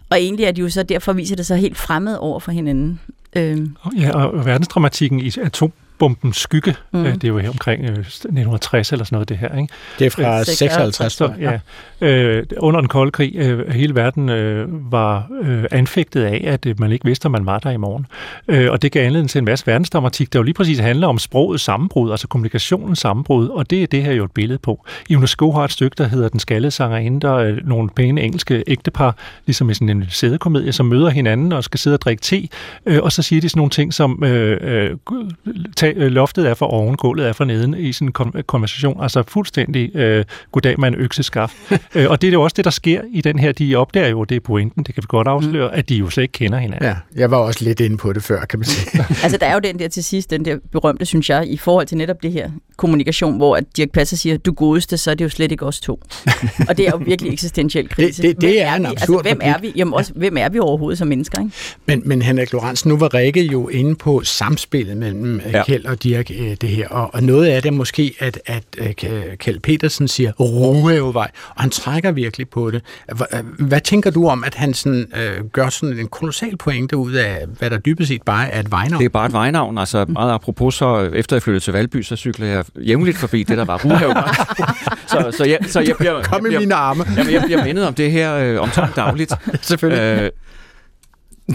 [0.10, 3.00] Og egentlig er de jo så, derfor viser det sig helt fremmed over for hinanden.
[3.36, 3.68] Øh,
[4.00, 7.00] Ja, og verdensdramatikken i atom atombombens skygge, Mm.
[7.00, 7.06] mm.
[7.06, 9.74] det er jo her omkring øh, 1960 eller sådan noget, det her, ikke?
[10.00, 11.13] Det er fra Øh, 56.
[11.13, 11.60] Så, ja.
[12.02, 16.80] Øh, under den kolde krig, øh, hele verden øh, var øh, anfægtet af, at øh,
[16.80, 18.06] man ikke vidste, om man var der i morgen.
[18.48, 21.18] Øh, og det gav anledning til en masse verdensdramatik, der jo lige præcis handler om
[21.20, 24.86] sprogets sammenbrud, altså kommunikationens sammenbrud, og det er det her jo et billede på.
[25.16, 29.16] UNESCO har et stykke, der hedder Den skaldede sangerinde, der er nogle pæne engelske ægtepar,
[29.46, 32.48] ligesom i sådan en sædekomedie, som møder hinanden og skal sidde og drikke te,
[32.86, 34.89] øh, og så siger de sådan nogle ting som, øh, øh,
[35.76, 39.03] tag, øh, loftet er for oven, gulvet er for neden, i sådan en kon- konversation,
[39.03, 41.53] altså fuldstændig øh, goddag med en økseskaf.
[41.95, 44.23] øh, og det er jo også det, der sker i den her, de opdager jo,
[44.23, 45.77] det er pointen, det kan vi godt afsløre, mm.
[45.77, 46.88] at de jo slet ikke kender hinanden.
[46.89, 49.06] Ja, jeg var også lidt inde på det før, kan man sige.
[49.23, 51.88] Altså, der er jo den der til sidst, den der berømte, synes jeg, i forhold
[51.88, 55.23] til netop det her kommunikation, hvor at Dirk Passer siger, du godeste, så er det
[55.23, 55.99] jo slet ikke os to.
[56.69, 58.21] og det er jo virkelig eksistentiel krise.
[58.21, 58.88] Det- det- det Hvem er en vi?
[58.88, 59.71] absurd altså, hvem er vi?
[59.75, 61.51] Jamen, også, hvem er vi overhovedet som mennesker, ikke?
[61.86, 65.63] Men, men Henrik Lorentzen, nu var Rikke jo inde på samspillet mellem ja.
[65.74, 66.88] Kjeld og Dirk, øh, det her.
[66.88, 68.94] Og, og noget af det måske, at, at øh,
[69.38, 72.82] Kjeld Petersen siger Rohævevej, og han trækker virkelig på det.
[73.12, 77.14] Øh, Hvad tænker du om, at han sådan, øh, gør sådan en kolossal pointe ud
[77.14, 79.00] af, hvad der dybest set bare er et vejnavn?
[79.00, 79.78] Det er bare et vejnavn.
[79.78, 83.58] Altså meget apropos, så efter jeg flyttede til Valby, så cyklede jeg jævnligt forbi det,
[83.58, 84.34] der var Ruhavevej.
[85.12, 86.24] så, så, jeg, så jeg bliver...
[86.24, 87.04] Kom jeg i mine arme.
[87.18, 89.34] Jamen, jeg bliver mindet om det her øh, omtrent dagligt.
[89.62, 90.22] Selvfølgelig.
[90.24, 90.32] Øh,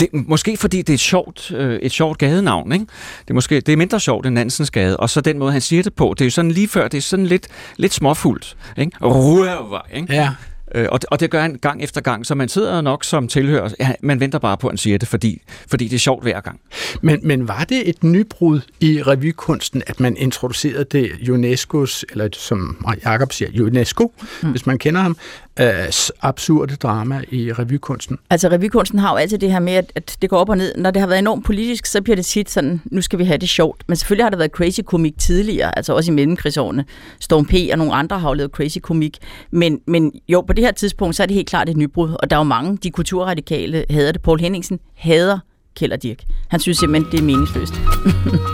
[0.01, 2.87] det, måske fordi det er et sjovt, øh, et sjovt gadenavn, ikke?
[3.21, 5.61] Det er, måske, det er mindre sjovt end Nansens Gade, og så den måde, han
[5.61, 8.57] siger det på, det er jo sådan lige før, det er sådan lidt, lidt småfuldt,
[8.77, 8.97] ikke?
[9.01, 10.15] Røver, ikke?
[10.15, 10.31] Ja,
[10.75, 13.69] Øh, og, og det gør han gang efter gang, så man sidder nok som tilhører,
[13.81, 16.41] ja, man venter bare på, at han siger det, fordi, fordi det er sjovt hver
[16.41, 16.61] gang.
[17.03, 22.87] men, men var det et nybrud i revykunsten, at man introducerede det UNESCO's, eller som
[23.05, 24.51] Jacob siger, UNESCO, mm.
[24.51, 25.17] hvis man kender ham,
[25.61, 28.19] øh, absurde drama i revykunsten?
[28.31, 30.75] Altså, revykunsten har jo altid det her med, at, at det går op og ned.
[30.77, 33.39] Når det har været enormt politisk, så bliver det tit sådan, nu skal vi have
[33.39, 33.85] det sjovt.
[33.87, 36.85] Men selvfølgelig har der været crazy komik tidligere, altså også i mellemkrigsårene.
[37.21, 37.55] Storm P.
[37.73, 39.19] og nogle andre har jo lavet crazy komik.
[39.51, 42.17] Men, men jo, på det her tidspunkt, så er det helt klart et nybrud.
[42.23, 44.23] Og der er jo mange, de kulturradikale hader det.
[44.23, 45.39] Paul Henningsen hader
[45.77, 46.25] Kjeld og Dirk.
[46.49, 47.75] Han synes simpelthen, det er meningsløst.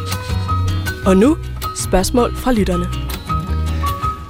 [1.08, 1.36] Og nu
[1.76, 3.13] spørgsmål fra lytterne.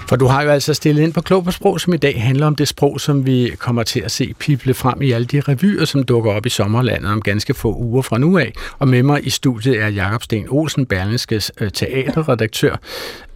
[0.09, 2.47] For du har jo altså stillet ind på Klog på Sprog, som i dag handler
[2.47, 5.85] om det sprog, som vi kommer til at se pible frem i alle de revyer,
[5.85, 8.53] som dukker op i sommerlandet om ganske få uger fra nu af.
[8.79, 12.77] Og med mig i studiet er Jakob Sten Olsen, Berlingskes øh, teaterredaktør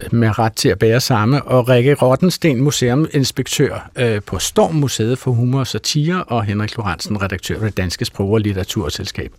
[0.01, 5.17] øh, med ret til at bære samme, og Rikke Rottensten, museuminspektør øh, på Storm Museet
[5.17, 9.31] for Humor og Satire, og Henrik Lorentzen, redaktør ved Danske Sprog- og Litteraturselskab.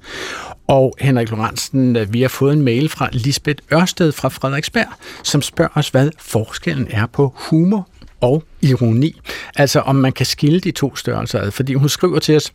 [0.71, 4.87] Og Henrik Lorentzen, øh, vi har fået en mail fra Lisbeth Ørsted fra Frederiksberg,
[5.23, 7.89] som spørger os, hvad forskellen er på humor
[8.21, 9.21] og ironi.
[9.57, 12.53] Altså om man kan skille de to størrelser ad, fordi hun skriver til os,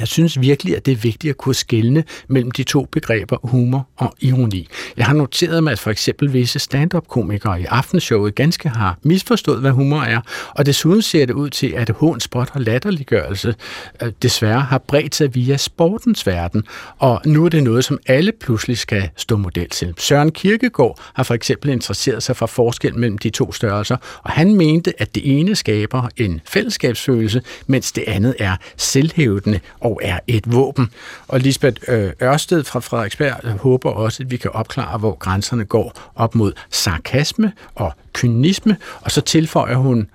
[0.00, 3.88] jeg synes virkelig, at det er vigtigt at kunne skelne mellem de to begreber humor
[3.96, 4.68] og ironi.
[4.96, 9.70] Jeg har noteret mig, at for eksempel visse stand-up-komikere i aftenshowet ganske har misforstået, hvad
[9.70, 10.20] humor er,
[10.50, 13.54] og desuden ser det ud til, at hån, spot og latterliggørelse
[14.02, 16.64] øh, desværre har bredt sig via sportens verden,
[16.98, 19.94] og nu er det noget, som alle pludselig skal stå model til.
[19.98, 24.54] Søren Kirkegaard har for eksempel interesseret sig for forskel mellem de to størrelser, og han
[24.54, 30.52] mente, at det ene skaber en fællesskabsfølelse, mens det andet er selvhævdende og er et
[30.52, 30.90] våben.
[31.28, 35.64] Og Lisbeth øh, Ørsted fra Frederiksberg øh, håber også, at vi kan opklare, hvor grænserne
[35.64, 40.10] går op mod sarkasme og kynisme, og så tilføjer hun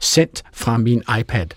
[0.00, 1.46] sendt fra min iPad.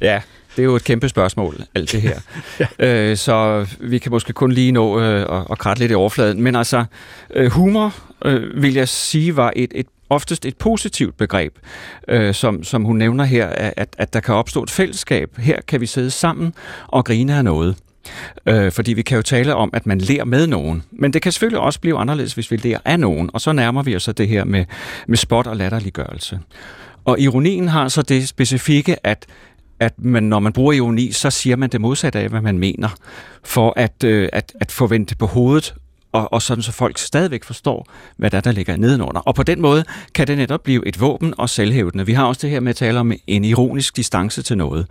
[0.00, 0.20] Ja,
[0.56, 2.20] det er jo et kæmpe spørgsmål, alt det her.
[2.80, 3.10] ja.
[3.10, 6.42] øh, så vi kan måske kun lige nå øh, at, at kratte lidt i overfladen.
[6.42, 6.84] Men altså,
[7.34, 7.94] øh, humor,
[8.24, 11.58] øh, vil jeg sige, var et, et oftest et positivt begreb,
[12.08, 15.38] øh, som, som hun nævner her, at, at der kan opstå et fællesskab.
[15.38, 16.54] Her kan vi sidde sammen
[16.86, 17.76] og grine af noget.
[18.46, 20.82] Øh, fordi vi kan jo tale om, at man lærer med nogen.
[20.90, 23.30] Men det kan selvfølgelig også blive anderledes, hvis vi lærer af nogen.
[23.32, 24.64] Og så nærmer vi os så det her med,
[25.08, 26.40] med spot og latterliggørelse.
[27.04, 29.26] Og ironien har så det specifikke, at
[29.80, 32.88] at man, når man bruger ironi, så siger man det modsatte af, hvad man mener,
[33.44, 35.74] for at, øh, at, at få vendt på hovedet,
[36.12, 39.20] og, og sådan så folk stadigvæk forstår, hvad der, der ligger nedenunder.
[39.20, 42.06] Og på den måde kan det netop blive et våben og selvhævdende.
[42.06, 44.86] Vi har også det her med at tale om en ironisk distance til noget.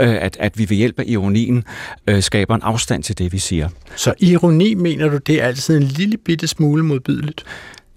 [0.00, 1.64] Øh, at, at vi ved hjælp af ironien
[2.06, 3.68] øh, skaber en afstand til det, vi siger.
[3.96, 7.44] Så ironi, mener du, det er altid en lille bitte smule modbydeligt?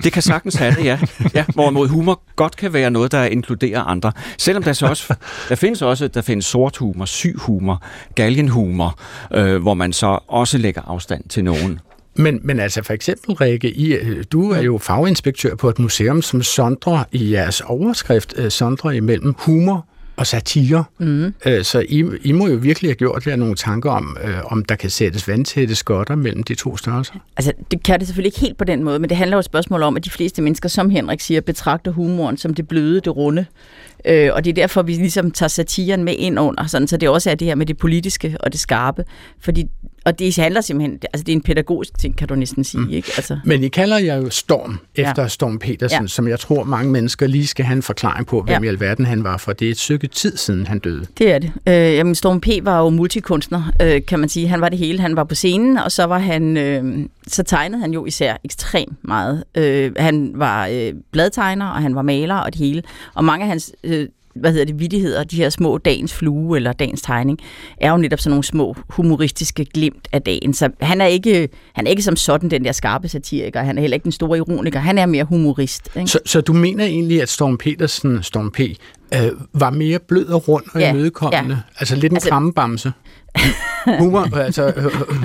[0.04, 1.00] Det kan sagtens have det, ja.
[1.36, 1.46] ja.
[1.54, 4.12] Hvorimod humor godt kan være noget, der inkluderer andre.
[4.38, 5.16] Selvom der så også,
[5.50, 7.84] der findes også, der findes sort humor, syg humor,
[8.16, 9.00] galgenhumor,
[9.34, 11.80] øh, hvor man så også lægger afstand til nogen.
[12.16, 16.22] Men, men altså for eksempel, Rikke, I, øh, du er jo faginspektør på et museum,
[16.22, 20.84] som sondrer i jeres overskrift, øh, sondrer imellem humor og satire.
[20.98, 21.34] Mm.
[21.64, 24.90] Så I, I må jo virkelig have gjort jer nogle tanker om, om der kan
[24.90, 27.14] sættes vandtætte skotter mellem de to størrelser.
[27.38, 29.46] Altså, det kan det selvfølgelig ikke helt på den måde, men det handler jo et
[29.46, 33.16] spørgsmål om, at de fleste mennesker, som Henrik siger, betragter humoren som det bløde, det
[33.16, 33.46] runde.
[34.06, 37.10] Øh, og det er derfor, vi ligesom tager satiren med ind under, sådan, så det
[37.10, 39.04] også er det her med det politiske og det skarpe.
[39.40, 39.66] Fordi,
[40.06, 42.82] og det handler simpelthen, altså det er en pædagogisk ting, kan du næsten sige.
[42.82, 42.90] Mm.
[42.90, 43.12] Ikke?
[43.18, 43.40] Altså.
[43.46, 45.28] Men I kalder jer jo Storm, efter ja.
[45.28, 46.08] Storm Petersen, ja.
[46.08, 48.66] som jeg tror mange mennesker lige skal have en forklaring på, hvem ja.
[48.66, 51.06] i alverden han var, for det er et stykke tid siden, han døde.
[51.18, 51.52] Det er det.
[51.68, 52.48] Øh, jamen, Storm P.
[52.62, 54.48] var jo multikunstner, øh, kan man sige.
[54.48, 55.00] Han var det hele.
[55.00, 56.58] Han var på scenen, og så var han...
[56.58, 59.44] Øh, så tegnede han jo især ekstremt meget.
[59.58, 62.84] Øh, han var øh, bladtegner, og han var maler og det hele.
[63.14, 66.74] Og mange af hans øh, hvad hedder det, vidigheder, de her små dagens flue eller
[66.74, 67.40] dagens tegning,
[67.78, 70.54] er jo netop sådan nogle små humoristiske glimt af dagen.
[70.54, 73.82] Så han er ikke, han er ikke som sådan den der skarpe satiriker, han er
[73.82, 75.90] heller ikke den store ironiker, han er mere humorist.
[75.96, 76.08] Ikke?
[76.08, 80.48] Så, så du mener egentlig, at Storm Petersen, Storm P., øh, var mere blød og
[80.48, 81.56] rund og ja, imødekommende?
[81.56, 81.80] Ja.
[81.80, 82.92] Altså lidt en altså, krammebamse?
[84.00, 84.74] Humor, altså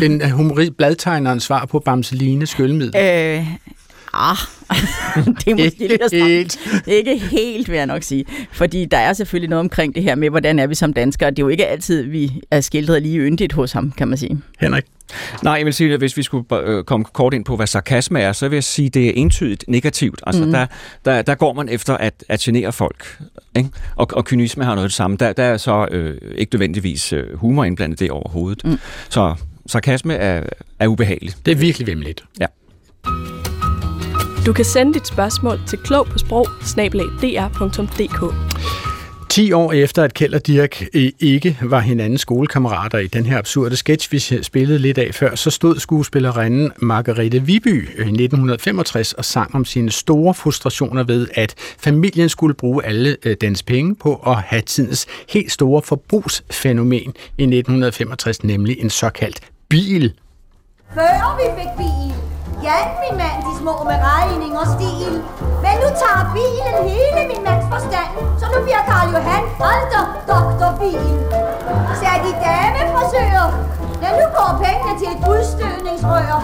[0.03, 2.97] en humorist, bladtegnerens svar på Bamseline skyldmiddel?
[2.97, 3.47] Øh,
[4.15, 4.37] Ah,
[5.45, 6.59] det er måske lidt at helt.
[6.87, 8.25] Ikke helt, vil jeg nok sige.
[8.53, 11.31] Fordi der er selvfølgelig noget omkring det her med, hvordan er vi som danskere.
[11.31, 14.41] Det er jo ikke altid, vi er skildret lige yndigt hos ham, kan man sige.
[14.61, 14.85] Henrik?
[15.43, 18.21] Nej, jeg vil sige, at hvis vi skulle øh, komme kort ind på, hvad sarkasme
[18.21, 20.23] er, så vil jeg sige, at det er entydigt negativt.
[20.27, 20.53] Altså, mm.
[20.53, 20.67] der,
[21.05, 23.19] der, der går man efter at, at genere folk.
[23.57, 23.71] Ikke?
[23.97, 25.17] Og, og kynisme har noget det samme.
[25.17, 28.65] Der, der er så øh, ikke nødvendigvis øh, humor indblandet det overhovedet.
[28.65, 28.79] Mm.
[29.09, 29.35] Så
[29.67, 30.43] sarkasme er,
[30.79, 31.37] er ubehageligt.
[31.47, 32.25] Det er virkelig vemmeligt.
[32.41, 32.47] Ja.
[34.47, 36.47] Du kan sende dit spørgsmål til klog på sprog
[39.29, 40.83] 10 år efter, at Kjeld og Dirk
[41.21, 45.51] ikke var hinandens skolekammerater i den her absurde sketch, vi spillede lidt af før, så
[45.51, 52.29] stod skuespillerinden Margarete Viby i 1965 og sang om sine store frustrationer ved, at familien
[52.29, 58.45] skulle bruge alle øh, dens penge på at have tidens helt store forbrugsfænomen i 1965,
[58.45, 60.15] nemlig en såkaldt bil.
[60.95, 62.15] Før vi fik bil,
[62.67, 65.13] Jan, min mand, de små med regning og stil.
[65.65, 70.71] Men nu tager bilen hele min mands forstand, så nu bliver Karl Johan alder doktor
[70.81, 71.11] bil.
[71.99, 73.49] Så er de damefrisører.
[74.03, 76.37] Ja, nu går pengene til et udstødningsrør.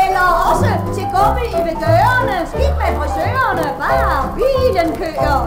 [0.00, 2.36] Eller også til gummi i ved dørene.
[2.52, 5.38] Skidt med frisørerne, bare bilen kører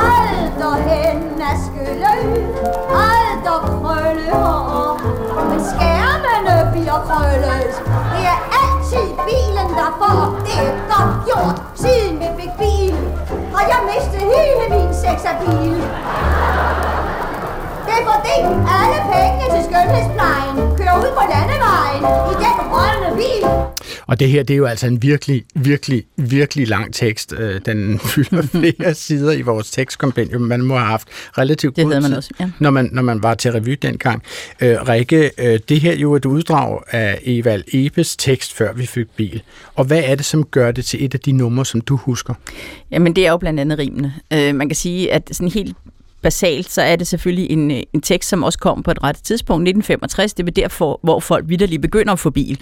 [0.00, 2.12] alder hen er skylle,
[3.08, 5.00] alder og krølle hår.
[5.48, 7.74] Men skærmene bliver krøllet.
[8.12, 12.96] Det er altid bilen, der får det er godt gjort, siden vi fik bil.
[13.54, 15.76] Har jeg mistet hele min sexabil.
[17.94, 18.36] Det er fordi
[18.78, 23.42] alle penge til skønhedsplejen kører ud på landevejen i den grønne bil.
[24.06, 27.34] Og det her, det er jo altså en virkelig, virkelig, virkelig lang tekst.
[27.38, 30.42] Øh, den fylder flere sider i vores tekstkompendium.
[30.42, 32.50] Man må have haft relativt det god man også, ja.
[32.58, 34.22] når, man, når man var til revy dengang.
[34.60, 38.86] Øh, Rikke, øh, det her er jo et uddrag af Evald Ebes tekst, før vi
[38.86, 39.42] fik bil.
[39.74, 42.34] Og hvad er det, som gør det til et af de numre, som du husker?
[42.90, 44.14] Jamen, det er jo blandt andet rimene.
[44.32, 45.76] Øh, man kan sige, at sådan helt
[46.24, 49.16] basalt, så er det selvfølgelig en, øh, en tekst, som også kom på et ret
[49.16, 50.34] tidspunkt, 1965.
[50.34, 52.60] Det er derfor, hvor folk vidderligt begynder at få bil,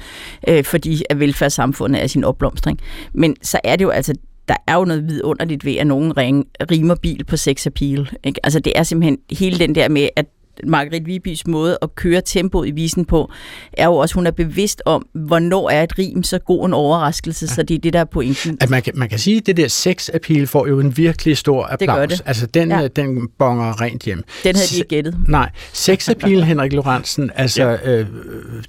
[0.48, 2.81] øh, fordi at velfærdssamfundet er sin opblomstring.
[3.12, 4.14] Men så er det jo altså
[4.48, 8.11] der er jo noget vidunderligt ved, at nogen ring, rimer bil på sex appeal.
[8.25, 8.40] Ikke?
[8.44, 10.27] Altså det er simpelthen hele den der med, at
[10.67, 13.31] Margrethe Vibys måde at køre tempoet i visen på,
[13.73, 17.47] er jo også, hun er bevidst om, hvornår er et rim så god en overraskelse,
[17.47, 17.55] ja.
[17.55, 18.59] så det er det, der er pointen.
[18.61, 21.37] At man, kan, man kan sige, at det der sex appeal får jo en virkelig
[21.37, 21.79] stor applaus.
[21.79, 22.23] Det gør det.
[22.27, 22.88] Altså, den, ja.
[22.88, 24.25] den bonger rent hjem.
[24.45, 25.17] Den havde de ikke gættet.
[25.29, 25.51] Nej.
[25.73, 27.99] Sex appeal, Henrik Lorentzen, altså, ja.
[27.99, 28.07] øh,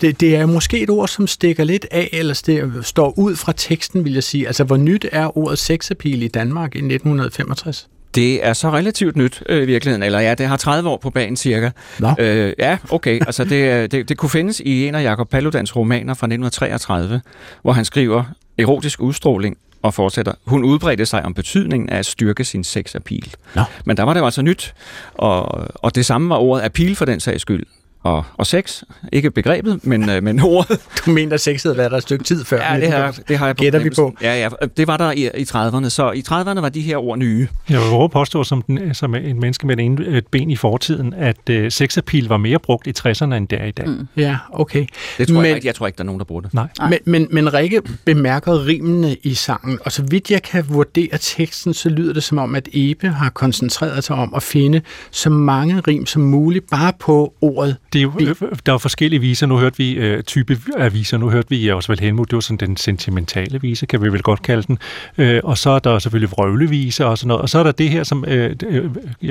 [0.02, 3.54] det, det er måske et ord, som stikker lidt af, eller det står ud fra
[3.58, 4.48] teksten, vil jeg sige.
[4.48, 7.90] Altså, hvor nyt er ordet sex appeal i Danmark i 1965?
[8.16, 11.10] Det er så relativt nyt øh, i virkeligheden, eller ja, det har 30 år på
[11.10, 11.70] banen cirka.
[12.00, 12.14] Nå.
[12.20, 15.76] Øh, ja, okay, altså det, øh, det, det kunne findes i en af Jakob Paludans
[15.76, 17.22] romaner fra 1933,
[17.62, 18.24] hvor han skriver
[18.58, 20.34] erotisk udstråling og fortsætter.
[20.46, 23.34] Hun udbredte sig om betydningen af at styrke sin sexappeal.
[23.56, 23.62] Nå.
[23.86, 24.74] Men der var det jo altså nyt,
[25.14, 27.66] og, og det samme var ordet appeal for den sags skyld.
[28.04, 30.80] Og, og sex, ikke begrebet, men, øh, men ordet.
[31.06, 32.74] Du mener, at sex havde været der et stykke tid før?
[32.74, 34.16] Ja, det har, det har jeg Gætter vi på.
[34.22, 35.90] Ja, ja, det var der i, i 30'erne.
[35.90, 37.48] Så i 30'erne var de her ord nye.
[37.70, 41.14] Jeg vil at påstå, som, den, som en menneske med en, et ben i fortiden,
[41.14, 43.88] at øh, sexappeal var mere brugt i 60'erne, end det er i dag.
[43.88, 44.08] Mm.
[44.18, 44.86] Ja, okay.
[45.18, 45.68] Det tror Men- jeg ikke.
[45.68, 46.54] Jeg tror ikke, der er nogen, der bruger det.
[46.54, 46.68] Nej.
[46.90, 51.74] Men, men, men Rikke bemærker rimene i sangen, og så vidt jeg kan vurdere teksten,
[51.74, 55.80] så lyder det som om, at Ebe har koncentreret sig om at finde så mange
[55.88, 57.76] rim som muligt, bare på ordet.
[57.94, 59.48] Det er jo, øh, der er jo forskellige viser.
[59.48, 61.18] Nu hørte vi øh, type af viser.
[61.18, 62.32] Nu hørte vi også vel Helmut.
[62.32, 64.78] Det var sådan den sentimentale vise, kan vi vel godt kalde den.
[65.18, 67.42] Øh, og så er der selvfølgelig vrøvleviser og sådan noget.
[67.42, 68.90] Og så er der det her, som øh, øh,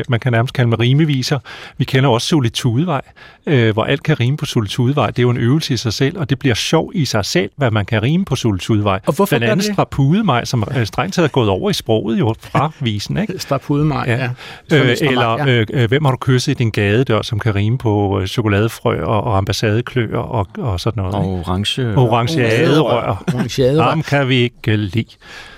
[0.09, 1.39] man kan nærmest kalde med rimeviser.
[1.79, 3.01] Vi kender også Solitudevej,
[3.47, 5.07] øh, hvor alt kan rime på Solitudevej.
[5.07, 7.51] Det er jo en øvelse i sig selv, og det bliver sjov i sig selv,
[7.57, 9.01] hvad man kan rime på Solitudevej.
[9.07, 9.75] Og hvorfor Blandt andet det?
[9.75, 13.39] Strapudemaj, som øh, strengt taget er gået over i sproget jo fra visen, ikke?
[13.39, 14.31] Strapudemaj, ja.
[14.71, 14.91] Ja.
[14.91, 18.21] Øh, eller øh, øh, hvem har du kysset i din gadedør, som kan rime på
[18.21, 21.15] øh, chokoladefrø og, og ambassadekløer og, og sådan noget.
[21.15, 21.97] Og orange...
[21.97, 23.25] Orangeaderør.
[23.35, 23.91] Orangeaderør.
[23.91, 25.05] Ham kan vi ikke lide.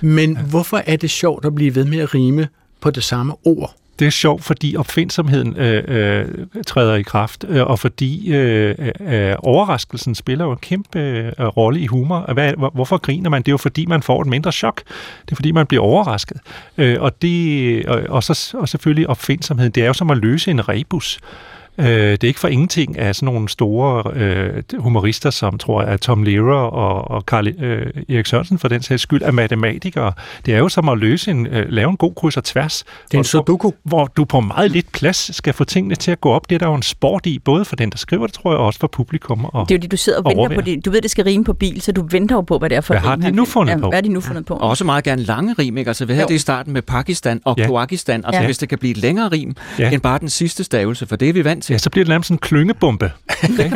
[0.00, 2.48] Men hvorfor er det sjovt at blive ved med at rime
[2.80, 3.74] på det samme ord?
[3.98, 6.24] Det er sjovt, fordi opfindsomheden øh, øh,
[6.66, 11.80] træder i kraft, øh, og fordi øh, øh, overraskelsen spiller jo en kæmpe øh, rolle
[11.80, 12.32] i humor.
[12.32, 13.42] Hvad, hvor- hvorfor griner man?
[13.42, 14.82] Det er jo fordi, man får et mindre chok.
[15.24, 16.36] Det er fordi, man bliver overrasket.
[16.78, 19.72] Øh, og, det, og, og, så, og selvfølgelig opfindsomheden.
[19.72, 21.18] Det er jo som at løse en rebus.
[21.22, 25.92] Øh, det er ikke for ingenting af sådan nogle store øh, humorister, som tror jeg
[25.92, 30.12] er Tom Lehrer og, og Carl øh, Erik Sørensen for den sags skyld, er matematikere.
[30.46, 32.84] Det er jo som at løse en, øh, lave en god kryds og tværs.
[32.84, 33.70] Det er en hvor- sudoku.
[33.84, 36.48] hvor du på meget lidt plads skal få tingene til at gå op.
[36.50, 38.58] Det er der jo en sport i, både for den, der skriver det, tror jeg,
[38.58, 39.44] og også for publikum.
[39.44, 40.84] Og, Det er jo det, du sidder og og venter på det.
[40.84, 42.80] Du ved, det skal rime på bil, så du venter jo på, hvad det er
[42.80, 43.88] for Hvad har de nu fundet ja, på?
[43.88, 44.54] Hvad er de nu fundet på?
[44.54, 45.88] Og også meget gerne lange rim, ikke?
[45.90, 46.28] Altså, vi havde Jo.
[46.28, 47.62] det i starten med Pakistan og Ja.
[47.62, 47.66] ja.
[47.68, 48.14] Kloakistan.
[48.24, 48.40] Altså, Ja.
[48.40, 48.46] ja.
[48.46, 49.84] hvis det kan blive et længere rim, Ja.
[49.84, 49.90] ja.
[49.90, 51.74] end bare den sidste stavelse, for det er vi vant til.
[51.74, 53.10] ja, så bliver det nærmest en klyngebombe.
[53.44, 53.70] Okay?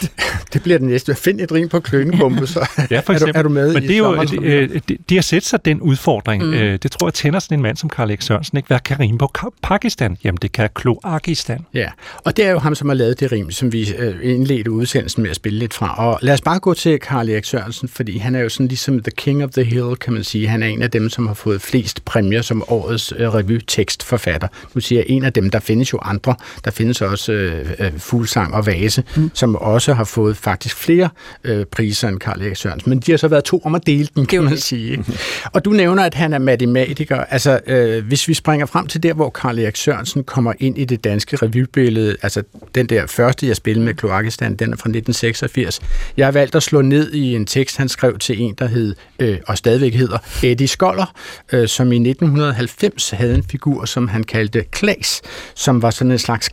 [0.52, 1.14] Det bliver det næste.
[1.14, 3.36] Find et rim på klyngebombe, så Ja, for er, du, eksempel.
[3.36, 4.44] er du med Men i det er jo, det, revy?
[4.44, 6.52] øh, det, det at sætte sig den udfordring, mm.
[6.54, 8.56] øh, det tror jeg tænder sådan en mand som Karl Erik Sørensen.
[8.58, 8.66] Ikke?
[8.66, 10.16] Hvad kan rime på Pakistan?
[10.24, 11.66] Jamen, det kan Kloakistan.
[11.74, 11.88] Ja,
[12.24, 15.22] og det er jo ham, som har lavet det rim, som vi øh, indledte udsendelsen
[15.22, 15.94] med at spille lidt fra.
[16.08, 19.02] Og lad os bare gå til Karl Erik Sørensen, fordi han er jo sådan ligesom
[19.02, 20.48] the king of the hill, kan man sige.
[20.48, 24.48] Han er en af dem, som har fået flest præmier som årets øh, revytekstforfatter.
[24.74, 26.34] Nu siger jeg en af dem, der findes jo andre.
[26.64, 29.30] Der findes også øh, øh, Fuglsang og Vase, mm.
[29.34, 31.08] som også har fået faktisk flere
[31.44, 32.90] øh, priser end Karl Erik Sørensen.
[32.90, 34.90] Men de har så været to om at dele den, kan man sige.
[34.90, 35.04] ikke?
[35.52, 37.16] Og du nævner, at han er matematiker.
[37.16, 40.84] Altså, øh, hvis vi springer frem til der, hvor Karl Erik Sørensen kommer ind i
[40.84, 42.42] det danske revybillede, altså
[42.74, 45.80] den der første, jeg spillede med Kloakistan, den er fra 1986.
[46.16, 48.94] Jeg har valgt at slå ned i en tekst, han skrev til en, der hed,
[49.18, 51.14] øh, og stadigvæk hedder, Eddie Skoller,
[51.52, 55.22] øh, som i 1990 havde en figur, som han kaldte Klaas,
[55.54, 56.48] som var sådan en slags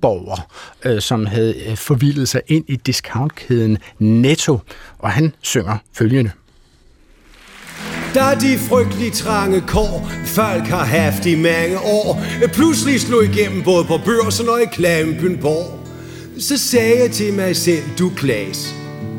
[0.00, 0.48] klampenborger,
[0.84, 4.58] øh, som havde øh, forvildet sig ind i discountkæden Netto,
[4.98, 6.30] og han synger følgende.
[8.14, 13.62] Der er de frygtelig trange kår, folk har haft i mange år, pludselig slog igennem
[13.62, 15.80] både på børsen og i Klampenborg.
[16.38, 18.74] Så sagde jeg til mig selv, du Klaas,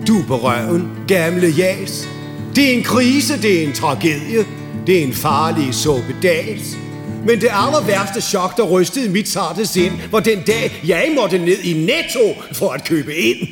[0.07, 2.07] du på røven, gamle jas.
[2.55, 4.45] Det er en krise, det er en tragedie,
[4.87, 6.77] det er en farlig suppedags.
[7.25, 11.37] Men det aller værste chok, der rystede mit sarte sind, var den dag, jeg måtte
[11.37, 13.47] ned i Netto for at købe ind.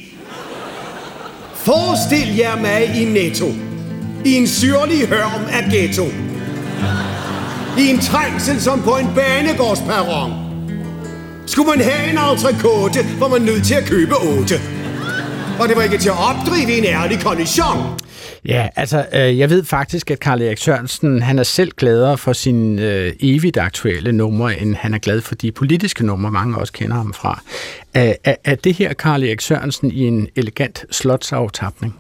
[1.56, 3.46] Forestil jer mig i Netto.
[4.26, 6.06] I en syrlig hørm af ghetto.
[7.78, 10.32] I en trængsel som på en banegårdsperron.
[11.46, 14.62] Skulle man have en entrecôte, var man nødt til at købe otte.
[15.60, 18.00] Og det var ikke til at opdrive en ærlig kondition.
[18.46, 22.34] Ja, altså, øh, jeg ved faktisk, at Karl Erik Sørensen, han er selv gladere for
[22.34, 26.74] sine øh, evigt aktuelle numre, end han er glad for de politiske numre, mange også
[26.74, 27.42] kender ham fra.
[27.94, 31.96] Er, er, er det her Karl Erik Sørensen i en elegant slotsaftapning?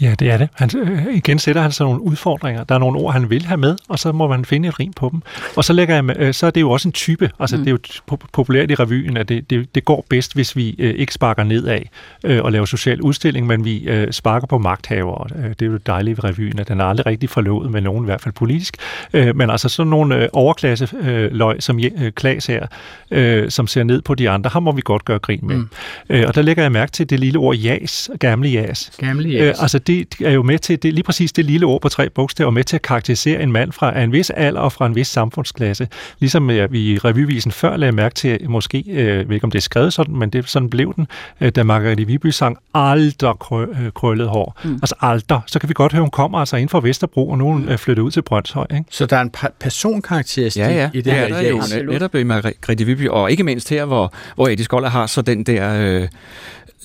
[0.00, 0.48] Ja, det er det.
[0.54, 2.64] Han, øh, igen sætter han sig nogle udfordringer.
[2.64, 4.92] Der er nogle ord, han vil have med, og så må man finde et rim
[4.92, 5.22] på dem.
[5.56, 7.30] Og så, lægger jeg, med- øh, så er det jo også en type.
[7.40, 7.64] Altså, mm.
[7.64, 7.78] det er jo
[8.12, 11.44] po- populært i revyen, at det, det, det går bedst, hvis vi øh, ikke sparker
[11.44, 11.80] nedad
[12.24, 15.26] øh, og laver social udstilling, men vi øh, sparker på magthavere.
[15.38, 17.80] Øh, det er jo det dejlige ved revyen, at den er aldrig rigtig forlovet med
[17.80, 18.76] nogen, i hvert fald politisk.
[19.12, 22.66] Øh, men altså sådan nogle øh, overklasse øh, som øh, Klaas her,
[23.10, 25.56] øh, som ser ned på de andre, ham må vi godt gøre grin med.
[25.56, 25.68] Mm.
[26.10, 28.92] Øh, og der lægger jeg mærke til det lille ord jas, gamle jas.
[28.98, 29.60] Gamle Øh, jas.
[29.60, 32.50] altså det er jo med til, det, lige præcis det lille ord på tre bogstaver,
[32.50, 35.88] med til at karakterisere en mand fra en vis alder og fra en vis samfundsklasse.
[36.18, 39.58] Ligesom øh, vi i revyvisen før lagde mærke til, måske, øh, ved ikke om det
[39.58, 41.06] er skrevet sådan, men det, sådan blev den,
[41.40, 44.60] øh, da Margrethe Viby sang alder krø, øh, krøllet hår.
[44.64, 44.74] Mm.
[44.74, 45.40] Altså alder.
[45.46, 48.02] Så kan vi godt høre, hun kommer altså ind fra Vesterbro, og nogen øh, flytter
[48.02, 48.66] ud til Brøndshøj.
[48.70, 48.84] Ikke?
[48.90, 51.22] Så der er en pa- personkarakteristik Ja, ja, i det det her.
[51.22, 51.74] er der jo Jens.
[51.88, 55.44] netop i Margrethe Viby, og ikke mindst her, hvor, hvor Eddie Skoller har så den
[55.44, 55.74] der...
[56.02, 56.08] Øh,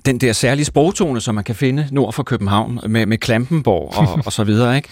[0.05, 4.19] den der særlige sprogtone, som man kan finde nord for København, med, med Klampenborg og,
[4.25, 4.75] og så videre.
[4.75, 4.89] Ikke?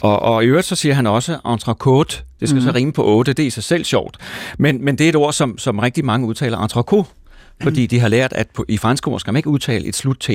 [0.00, 2.22] Og, og i øvrigt så siger han også entrecôte.
[2.40, 2.66] Det skal mm.
[2.66, 4.16] så rime på 8, det er i sig selv sjovt.
[4.58, 7.23] Men, men det er et ord, som, som rigtig mange udtaler entrecôte,
[7.62, 10.16] fordi de har lært, at på, i fransk ord skal man ikke udtale et slut
[10.20, 10.30] T.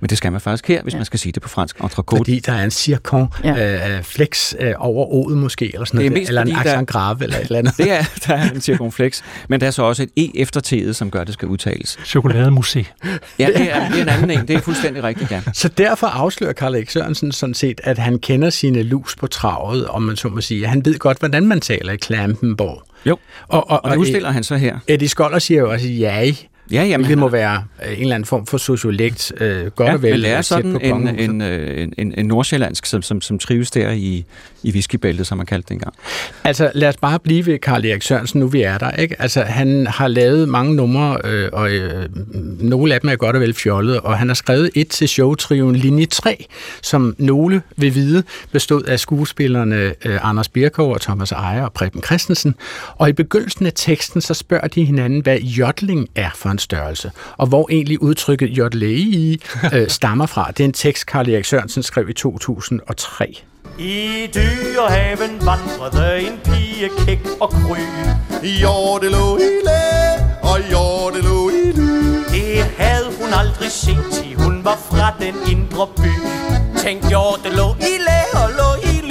[0.00, 0.98] Men det skal man faktisk her, hvis ja.
[0.98, 1.76] man skal sige det på fransk.
[1.76, 2.16] Entrecôte.
[2.16, 3.96] Fordi der er en cirkon ja.
[3.96, 6.88] øh, flex øh, over o'et måske, eller sådan Det er noget, mest eller en accent
[6.88, 7.76] grave, eller et eller andet.
[7.78, 10.92] Det er, der er en cirkumflex, men der er så også et E efter T'et,
[10.92, 11.98] som gør, at det skal udtales.
[12.04, 12.84] Chokolademusé.
[13.38, 14.48] Ja, det er, det er en anden en.
[14.48, 15.42] Det er fuldstændig rigtigt, ja.
[15.52, 19.88] Så derfor afslører Karl Erik Sørensen sådan set, at han kender sine lus på travet,
[19.88, 20.66] om man så må sige.
[20.66, 22.82] Han ved godt, hvordan man taler i Klampenborg.
[23.06, 23.16] Jo,
[23.48, 24.78] og, og, og det udstiller han så her.
[24.88, 26.32] Eddie Skoller siger jo også ja,
[26.72, 29.94] Ja, jamen, han må være øh, en eller anden form for sociolekt, øh, godt ja,
[29.94, 30.10] og vel.
[30.10, 33.70] men det er sådan en, en, øh, en, en, en nordsjællandsk, som, som, som trives
[33.70, 34.24] der i,
[34.62, 35.94] i whiskybæltet, som man kaldte det engang.
[36.44, 38.90] Altså, lad os bare blive ved Karl Erik Sørensen, nu vi er der.
[38.90, 39.22] Ikke?
[39.22, 42.08] Altså, han har lavet mange numre, øh, og øh,
[42.60, 45.76] nogle af dem er godt og vel fjollet, og han har skrevet et til showtriven
[45.76, 46.46] Linje 3,
[46.82, 52.02] som nogle vil vide bestod af skuespillerne øh, Anders Birkow og Thomas Ejer og Preben
[52.02, 52.54] Christensen.
[52.94, 57.10] Og i begyndelsen af teksten, så spørger de hinanden, hvad jodling er for en størrelse,
[57.36, 59.40] og hvor egentlig udtrykket jodlei
[59.72, 60.50] øh, stammer fra.
[60.50, 63.42] Det er en tekst, Karl Erik Sørensen skrev i 2003.
[63.78, 67.78] I dyrehaven vandrede en pige kæk og kry.
[68.62, 69.82] Jordelo i læ,
[70.42, 71.92] og jordelo i ly.
[72.34, 76.12] Det havde hun aldrig set, til hun var fra den indre by.
[76.82, 79.03] Tænk, jo, det lå i læ og lå i.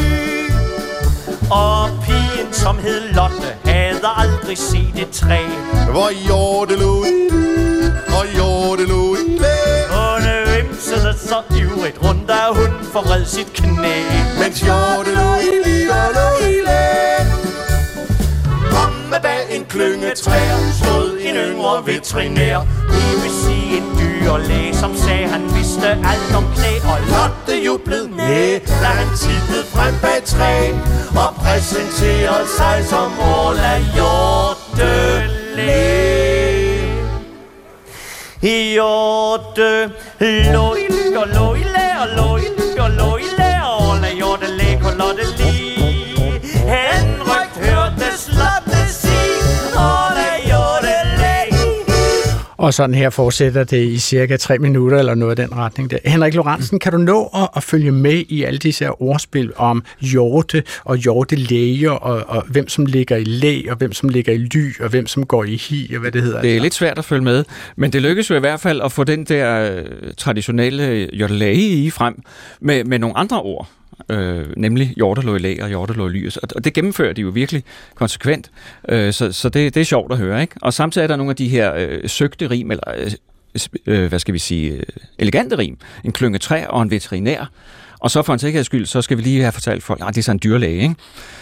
[1.52, 5.40] Og pigen, som hed Lotte, havde aldrig set et træ.
[5.92, 6.32] Hvor ly,
[8.90, 9.58] og læ.
[9.96, 10.22] Hun
[10.56, 13.96] vimsede så ivrigt rundt, da hun forvred sit knæ.
[14.40, 15.54] Mens jordelo i
[19.56, 22.60] en klynge træer stod en yngre veterinær.
[22.90, 26.72] Det vil sige en dyrlæge, som sagde, han vidste alt om knæ.
[26.94, 30.72] Og Lotte jublede med, da han tittede frem bag træ.
[31.24, 35.24] Og præsenterede sig som Ola Hjortelæge.
[38.42, 39.92] Hjorte
[40.54, 43.52] lå i ly og lå i læ og lå i ly og lå i læ
[43.64, 44.53] og Ola Hjortelæge
[52.64, 55.98] Og sådan her fortsætter det i cirka tre minutter, eller noget af den retning der.
[56.06, 59.84] Henrik Lorentzen, kan du nå at, at følge med i alle disse her ordspil om
[60.02, 64.38] hjorte og hjortelæger, og, og hvem som ligger i læ, og hvem som ligger i
[64.38, 66.42] ly, og hvem som går i hi, og hvad det hedder?
[66.42, 67.44] Det er lidt svært at følge med,
[67.76, 69.86] men det lykkes jo i hvert fald at få den der øh,
[70.18, 72.22] traditionelle hjortelæge i frem
[72.62, 73.70] med, med nogle andre ord.
[74.10, 76.38] Øh, nemlig hjortelå i læ og hjortelå i lys.
[76.38, 77.64] Og det gennemfører de jo virkelig
[77.96, 78.52] konsekvent,
[78.90, 80.42] øh, så, så det, det er sjovt at høre.
[80.42, 80.56] Ikke?
[80.62, 83.12] Og samtidig er der nogle af de her øh, søgte rim, eller øh,
[83.86, 84.84] øh, hvad skal vi sige, øh,
[85.20, 85.78] elegante rim.
[86.04, 87.52] En klynge træ og en veterinær.
[88.00, 90.18] Og så for en sikkerheds skyld, så skal vi lige have fortalt folk, at det
[90.18, 90.96] er så en dyrlæge, ikke?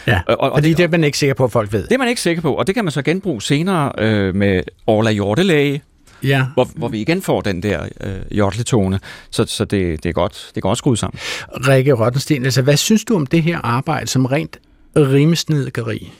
[0.07, 1.83] Ja, og, og, fordi det er man ikke sikker på, at folk ved.
[1.83, 4.63] Det er man ikke sikker på, og det kan man så genbruge senere øh, med
[4.87, 5.81] Orla Hjortelæge,
[6.23, 6.45] Ja.
[6.53, 8.99] hvor, hvor vi igen får den der øh, hjortletone.
[9.31, 11.19] Så, så det, det, er godt, det er godt skruet sammen.
[11.49, 14.57] Rikke Rottensten, altså hvad synes du om det her arbejde som rent
[14.95, 16.11] rimesnedgeri?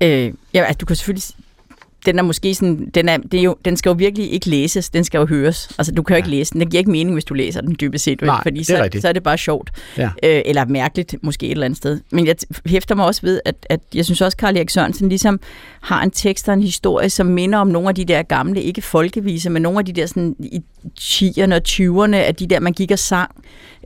[0.00, 1.24] Øh, ja, altså, du kan selvfølgelig...
[2.06, 4.90] Den er måske sådan, den, er, det er jo, den skal jo virkelig ikke læses,
[4.90, 5.70] den skal jo høres.
[5.78, 6.60] Altså, du kan jo ikke læse den.
[6.60, 8.22] Det giver ikke mening, hvis du læser den dybest set?
[8.22, 9.02] Nej, fordi det er så, rigtigt.
[9.02, 9.70] så er det bare sjovt.
[9.96, 10.10] Ja.
[10.22, 12.00] Øh, eller mærkeligt, måske et eller andet sted.
[12.10, 15.08] Men jeg t- hæfter mig også ved, at, at jeg synes også, Karl Erik Sørensen
[15.08, 15.40] ligesom
[15.80, 18.82] har en tekst og en historie, som minder om nogle af de der gamle, ikke
[18.82, 20.60] folkeviser, men nogle af de der sådan i
[21.00, 23.30] 10'erne og 20'erne, af de der, man gik og sang,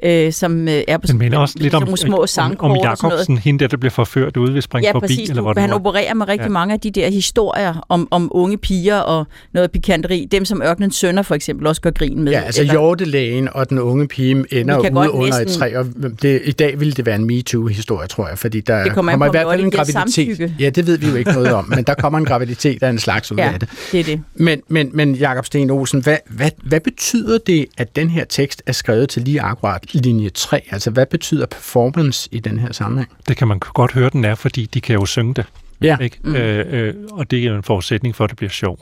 [0.02, 2.70] øh, som øh, er på Den minder også lidt om, nogle små om, sangkort om
[2.70, 3.12] og sådan noget.
[3.18, 5.28] Jacobsen, hende der, der bliver forført ude ved Spring Ja, forbi, præcis.
[5.30, 5.76] eller hvor han var.
[5.76, 6.50] opererer med rigtig Ja.
[6.50, 10.28] mange af de der historier om, om unge piger og noget pikanteri.
[10.32, 12.32] Dem, som Ørkenens Sønner for eksempel også gør grin med.
[12.32, 15.86] Ja, altså hjortelægen og den unge pige ender ude under et næsten- træ, og
[16.22, 19.26] det, i dag ville det være en MeToo-historie, tror jeg, fordi der Det kommer kommer
[19.26, 19.92] i hvert fald en graviditet.
[20.14, 20.54] samtykke.
[20.60, 22.98] Ja, det ved vi jo ikke noget om, men der kommer en graviditet af en
[22.98, 23.68] slags ud Ja, af det.
[23.92, 24.22] det er det.
[24.34, 28.62] Men, men, men Jakob Sten Olsen, hvad, hvad, hvad betyder det, at den her tekst
[28.66, 30.60] er skrevet til lige akkurat linje 3?
[30.70, 33.10] Altså, hvad betyder performance i den her sammenhæng?
[33.28, 35.44] Det kan man godt høre, den er, fordi de kan jo synge det.
[35.82, 35.96] Ja.
[36.00, 36.18] Ikke?
[36.24, 36.34] Mm.
[36.36, 38.78] Øh, øh, og det er jo en forudsætning for, at det bliver sjov.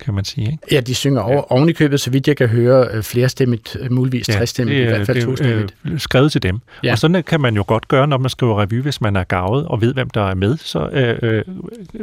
[0.00, 0.46] Kan man sige.
[0.52, 0.58] Ikke?
[0.72, 1.40] Ja, de synger over, ja.
[1.52, 4.82] oven i købet, så vidt jeg kan høre, øh, flerstemmigt, øh, muligvis ja, trestemmigt, i
[4.82, 5.74] hvert fald tostemmigt.
[5.84, 6.60] øh, skrevet til dem.
[6.82, 6.92] Ja.
[6.92, 9.66] Og sådan kan man jo godt gøre, når man skriver revy, hvis man er gavet
[9.66, 10.56] og ved, hvem der er med.
[10.56, 11.42] Så øh, øh,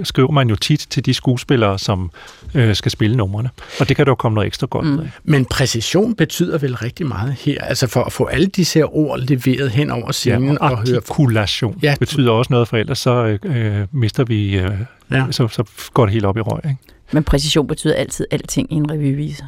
[0.04, 2.12] skriver man jo tit til de skuespillere, som
[2.56, 3.50] øh, skal spille numrene.
[3.80, 5.00] Og det kan der jo komme noget ekstra godt mm.
[5.00, 5.12] af.
[5.24, 9.20] Men præcision betyder vel rigtig meget her, altså for at få alle disse her ord
[9.20, 10.96] leveret hen over scenen Ja, og og høre...
[10.98, 11.90] artikulation Ja.
[11.90, 11.96] ja.
[12.00, 14.72] betyder også noget, for ellers så øh, mister vi, øh,
[15.12, 15.26] ja.
[15.32, 15.64] så, så
[15.94, 16.60] går det helt op i røg.
[16.66, 16.78] Ikke?
[17.14, 19.46] Men præcision betyder altid alting i en revyviser.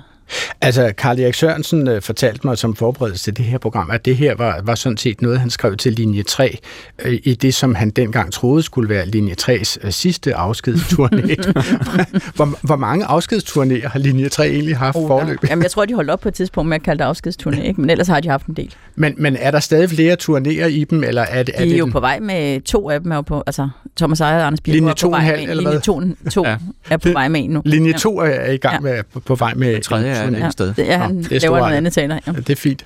[0.61, 4.17] Altså, Karl Erik Sørensen øh, fortalte mig som forberedelse til det her program, at det
[4.17, 6.57] her var, var sådan set noget, han skrev til linje 3,
[7.05, 11.51] øh, i det, som han dengang troede skulle være linje 3's øh, sidste afskedsturné.
[12.35, 15.39] hvor, hvor mange afskedsturnéer har linje 3 egentlig haft oh, forløb?
[15.49, 17.81] Jamen, jeg tror, de holdt op på et tidspunkt med at kalde det afskedsturné, ikke?
[17.81, 18.75] men ellers har de haft en del.
[18.95, 21.53] Men, men er der stadig flere turnéer i dem, eller er det...
[21.57, 23.69] De er, det jo den- på vej med to af dem, er jo på, altså
[23.97, 25.81] Thomas Ejer og Anders Bjerg Linje er på vej 2,5 med, eller linje hvad?
[25.81, 26.57] 2, to Ja.
[26.89, 27.61] er på vej med en nu.
[27.65, 29.81] Linje 2 er i gang med på, på vej med...
[29.81, 30.35] tredje er et turné.
[30.35, 30.73] andet sted.
[30.77, 32.15] Ja, han Nå, det er laver noget andet taler.
[32.27, 32.31] Ja.
[32.31, 32.85] Ja, det er fint.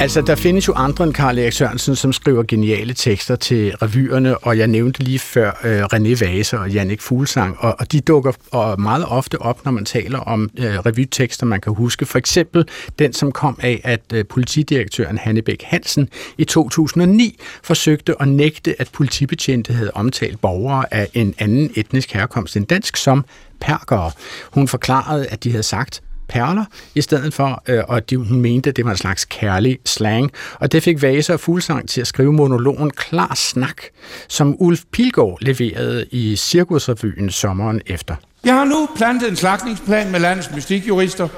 [0.00, 4.38] Altså, der findes jo andre end Karl Erik Sørensen, som skriver geniale tekster til revyerne,
[4.38, 8.32] og jeg nævnte lige før øh, René Vase og Jannik Fuglsang, og, og de dukker
[8.50, 12.06] og meget ofte op, når man taler om øh, revytekster, man kan huske.
[12.06, 16.08] For eksempel den, som kom af, at øh, politidirektøren Hanne Bæk Hansen
[16.38, 22.56] i 2009 forsøgte at nægte, at politibetjente havde omtalt borgere af en anden etnisk herkomst
[22.56, 23.24] end dansk som
[23.60, 24.10] perkere.
[24.52, 28.70] Hun forklarede, at de havde sagt perler, i stedet for, øh, og de, hun mente,
[28.70, 30.30] at det var en slags kærlig slang.
[30.54, 33.82] Og det fik Vase og Fuglsang til at skrive monologen Klar Snak,
[34.28, 38.14] som Ulf Pilgaard leverede i Cirkusrevyen sommeren efter.
[38.44, 41.28] Jeg har nu plantet en slagningsplan med landets mystikjurister,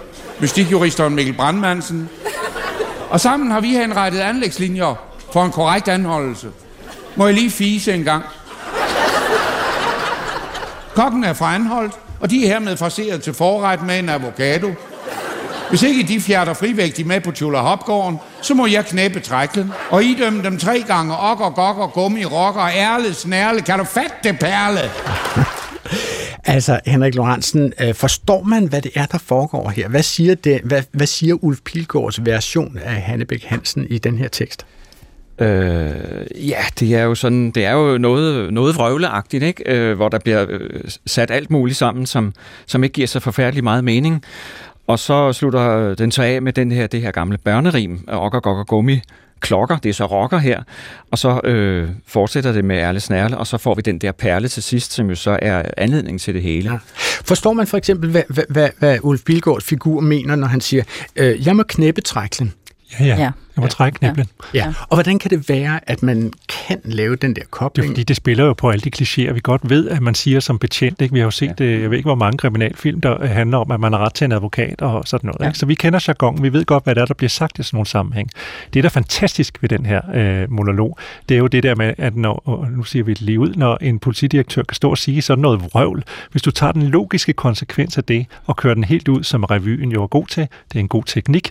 [0.41, 2.09] mystikjuristeren Mikkel Brandmansen,
[3.11, 4.95] og sammen har vi henrettet anlægslinjer
[5.33, 6.49] for en korrekt anholdelse.
[7.16, 8.25] Må jeg lige fise en gang?
[10.95, 14.75] Kokken er fra Anholdt, og de er hermed fraseret til forret med en avocado.
[15.68, 20.05] Hvis ikke de fjerter frivægtigt med på Tjula Hopgården, så må jeg knæppe træklen og
[20.05, 23.61] idømme dem tre gange okker, gokker, gummi, rokker, ærle, snærle.
[23.61, 24.81] Kan du fatte det, perle?
[26.45, 29.89] Altså, Henrik Lorentzen, øh, forstår man, hvad det er, der foregår her?
[29.89, 34.29] Hvad siger, det, hvad, hvad siger Ulf Pilgaards version af Hannebæk Hansen i den her
[34.29, 34.66] tekst?
[35.43, 39.62] Øh, ja, det er jo sådan, det er jo noget, noget vrøvleagtigt, ikke?
[39.66, 42.32] Øh, hvor der bliver øh, sat alt muligt sammen, som,
[42.66, 44.24] som ikke giver så forfærdelig meget mening.
[44.86, 48.64] Og så slutter den så af med den her, det her gamle børnerim, okker, gokker,
[48.64, 49.01] gummi,
[49.40, 50.62] klokker, det er så rocker her,
[51.11, 54.49] og så øh, fortsætter det med ærle snærle, og så får vi den der perle
[54.49, 56.70] til sidst, som jo så er anledning til det hele.
[56.70, 56.78] Ja.
[57.24, 60.84] Forstår man for eksempel, hvad, hvad, hvad, hvad Ulf Bilgaards figur mener, når han siger,
[61.16, 62.53] øh, jeg må knæppe træklen?
[63.01, 63.16] Ja, ja.
[63.16, 63.30] Ja.
[63.57, 64.26] Jeg må trække knæblen.
[64.55, 64.74] Ja.
[64.88, 67.88] Og hvordan kan det være, at man kan lave den der Det er kobling?
[67.88, 70.59] fordi, det spiller jo på alle de klichéer, vi godt ved, at man siger som
[70.59, 71.01] betjent.
[71.01, 71.12] Ikke?
[71.12, 71.64] Vi har jo set, ja.
[71.64, 74.32] jeg ved ikke, hvor mange kriminalfilm, der handler om, at man har ret til en
[74.32, 75.40] advokat og sådan noget.
[75.40, 75.47] Ja.
[75.47, 75.59] Ikke?
[75.59, 77.76] Så vi kender jargon, vi ved godt, hvad der er, der bliver sagt i sådan
[77.76, 78.30] nogle sammenhæng.
[78.74, 81.95] Det, der er fantastisk ved den her øh, monolog, det er jo det der med,
[81.99, 84.99] at når, og nu siger vi det lige ud, når en politidirektør kan stå og
[84.99, 88.84] sige sådan noget vrøvl, hvis du tager den logiske konsekvens af det, og kører den
[88.84, 91.51] helt ud, som revyen jo er god til, det er en god teknik,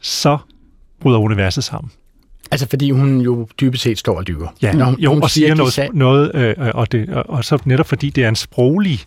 [0.00, 0.38] så
[1.00, 1.90] bryder universet sammen.
[2.50, 4.48] Altså, fordi hun jo dybest set står og lyver.
[4.62, 7.44] Ja, Når hun, jo, hun og siger noget, sag- noget øh, og, det, og, og
[7.44, 9.00] så netop fordi det er en sproglig,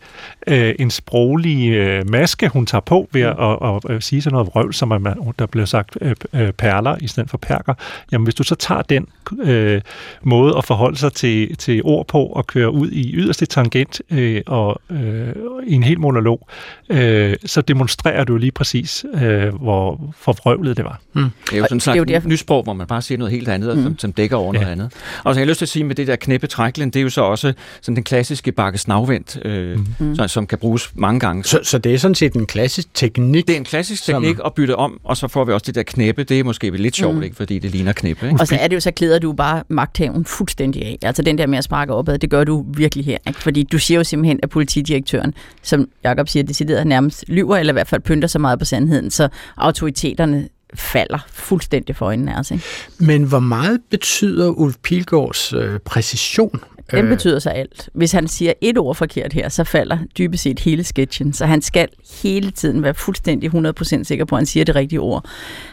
[0.48, 4.34] øh, en sproglig øh, maske, hun tager på ved at og, og, øh, sige sådan
[4.34, 7.74] noget vrøvl, som er, der bliver sagt øh, øh, perler i stedet for perker.
[8.12, 9.08] Jamen, hvis du så tager den
[9.42, 9.82] øh,
[10.24, 14.42] måde at forholde sig til, til ord på og køre ud i yderste tangent øh,
[14.48, 15.28] og øh,
[15.68, 16.48] i en hel monolog,
[16.90, 21.00] øh, så demonstrerer du lige præcis, øh, hvor forvrøvlet det var.
[21.14, 21.24] Mm.
[21.50, 23.29] Det er jo sådan en det er jo slags nysprog, hvor man bare siger noget
[23.30, 23.84] helt andet, mm.
[23.84, 24.60] som, som dækker over ja.
[24.60, 24.94] noget andet.
[25.24, 27.04] Og så har jeg lyst til at sige med det der knæppe træklen, det er
[27.04, 30.16] jo så også sådan den klassiske bakke snavvendt, øh, mm.
[30.16, 31.44] som, som kan bruges mange gange.
[31.44, 33.48] Så, så det er sådan set en klassisk teknik?
[33.48, 35.76] Det er en klassisk som- teknik at bytte om, og så får vi også det
[35.76, 36.24] der knæppe.
[36.24, 37.24] Det er måske lidt sjovt, Mm.
[37.24, 37.36] ikke?
[37.36, 38.26] fordi det ligner knæppe.
[38.28, 38.40] Ikke?
[38.42, 40.98] Og så er det jo, så klæder du bare magthaven fuldstændig af.
[41.02, 43.18] Altså den der med at sparke opad, det gør du virkelig her.
[43.28, 43.42] Ikke?
[43.42, 47.76] Fordi du siger jo simpelthen, at politidirektøren, som Jacob siger, decideret nærmest lyver, eller i
[47.76, 49.28] hvert fald pynter så meget på sandheden, så
[49.58, 52.52] autoriteterne falder fuldstændig for øjnene af os.
[52.52, 52.64] Ikke?
[53.00, 56.62] Men hvor meget betyder Ulf Pilgaards øh, præcision?
[56.92, 57.90] Den Øh, betyder så alt.
[57.94, 61.34] Hvis han siger et ord forkert her, så falder dybest set hele sketchen.
[61.34, 61.88] Så han skal
[62.24, 65.26] hele tiden være fuldstændig 100% sikker på, at han siger det rigtige ord.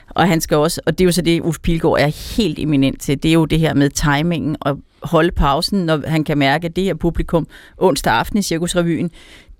[0.08, 3.00] Og han skal også, og det er jo så det, Ulf Pilgaard er helt eminent
[3.00, 6.64] til, det er jo det her med timingen og holde pausen, når han kan mærke,
[6.66, 7.46] at det her publikum
[7.78, 9.10] onsdag aften i Cirkusrevyen,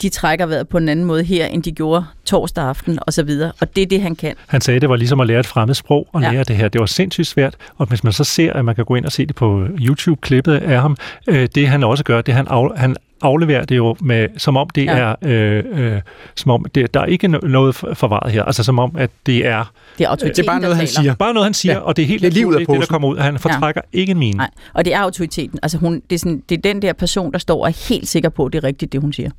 [0.02, 3.22] de trækker vejret på en anden måde her, end de gjorde torsdag aften og så
[3.22, 3.52] videre.
[3.60, 4.34] Og det er det, han kan.
[4.46, 6.30] Han sagde, at det var ligesom at lære et fremmed sprog og Ja.
[6.32, 6.68] lære det her.
[6.68, 9.12] Det var sindssygt svært, og hvis man så ser, at man kan gå ind og
[9.12, 12.96] se det på YouTube-klippet af ham, øh, det han også gør, det han, af, han
[13.22, 14.96] afleverer det jo med, som om det Ja.
[14.98, 16.00] er, øh, øh,
[16.34, 18.42] som om det, der er ikke no- noget for- forvaret her.
[18.42, 19.72] Altså som om, at det er...
[19.98, 21.14] Det er autoriteten, Det er bare noget, han siger.
[21.14, 21.78] Bare noget, han siger, Ja.
[21.80, 23.16] og det er helt Det er naturligt, det, der kommer ud.
[23.18, 23.98] Han fortrækker ja.
[23.98, 24.36] ikke en mine.
[24.36, 25.58] Nej, og det er autoriteten.
[25.62, 28.08] Altså hun, det, er sådan, det er den der person, der står og er helt
[28.08, 29.30] sikker på, at det er rigtigt, det hun siger.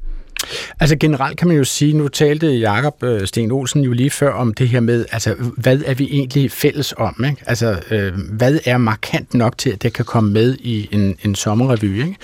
[0.80, 4.34] Altså generelt kan man jo sige, nu talte Jakob øh, Sten Olsen jo lige før
[4.34, 7.26] om det her med, altså hvad er vi egentlig fælles om?
[7.30, 7.44] Ikke?
[7.46, 11.36] Altså øh, hvad er markant nok til, at det kan komme med i en, en
[11.36, 12.02] sommerrevy?
[12.02, 12.16] Ikke?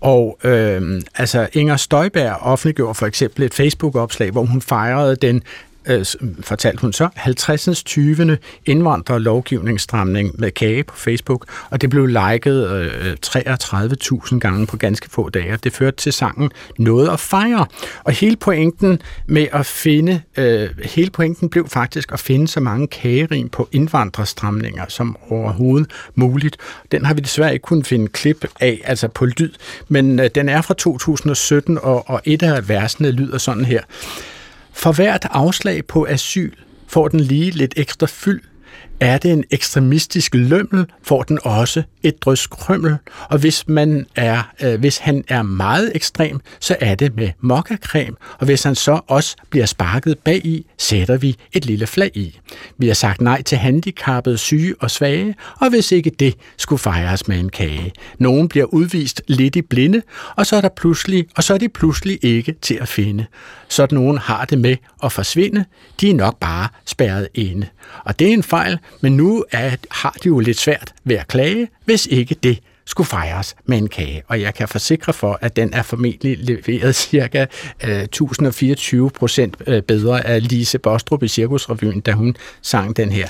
[0.00, 5.42] Og øh, altså Inger Støjberg offentliggjorde for eksempel et Facebook-opslag, hvor hun fejrede den
[5.86, 6.04] øh,
[6.40, 7.82] fortalte hun så, 50.
[7.82, 8.38] 20.
[8.66, 15.28] indvandrerlovgivningsstramning med kage på Facebook, og det blev liket øh, 33.000 gange på ganske få
[15.28, 15.58] dage.
[15.64, 17.66] Det førte til sangen Noget at fejre.
[18.04, 22.86] Og hele pointen med at finde, øh, hele pointen blev faktisk at finde så mange
[22.86, 26.56] kagerim på indvandrerstramninger som overhovedet muligt.
[26.92, 29.52] Den har vi desværre ikke kunnet finde klip af, altså på lyd,
[29.88, 33.82] men øh, den er fra 2017, og, og et af versene lyder sådan her.
[34.72, 36.52] For hvert afslag på asyl
[36.88, 38.40] får den lige lidt ekstra fyld.
[39.02, 42.96] Er det en ekstremistisk lømmel, får den også et drys krømmel.
[43.30, 48.16] Og hvis, man er, øh, hvis han er meget ekstrem, så er det med mokkakrem.
[48.38, 52.38] Og hvis han så også bliver sparket bag i, sætter vi et lille flag i.
[52.78, 57.28] Vi har sagt nej til handicappede, syge og svage, og hvis ikke det skulle fejres
[57.28, 57.92] med en kage.
[58.18, 60.02] Nogen bliver udvist lidt i blinde,
[60.36, 63.26] og så er der pludselig, og så er de pludselig ikke til at finde.
[63.68, 65.64] Sådan nogen har det med at forsvinde.
[66.00, 67.66] De er nok bare spærret inde.
[68.04, 71.28] Og det er en fejl, men nu er, har de jo lidt svært ved at
[71.28, 74.22] klage, hvis ikke det skulle fejres med en kage.
[74.28, 77.46] Og jeg kan forsikre for, at den er formentlig leveret cirka
[77.84, 83.28] øh, 1024 procent øh, bedre af Lise Bostrup i Cirkusrevyen, da hun sang den her.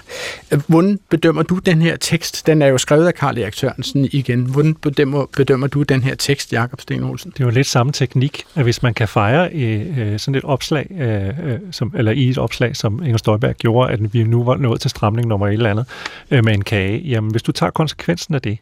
[0.66, 2.46] Hvordan bedømmer du den her tekst?
[2.46, 4.40] Den er jo skrevet af Karl Erik Sørensen igen.
[4.40, 7.30] Hvordan bedømmer, bedømmer du den her tekst, Jakob Sten Olsen?
[7.30, 10.44] Det er jo lidt samme teknik, at hvis man kan fejre øh, øh sådan et
[10.44, 14.56] opslag, øh, som, eller i et opslag, som Inger Støjberg gjorde, at vi nu var
[14.56, 15.86] nået til stramning nummer et eller andet
[16.30, 18.58] øh, med en kage, jamen hvis du tager konsekvensen af det,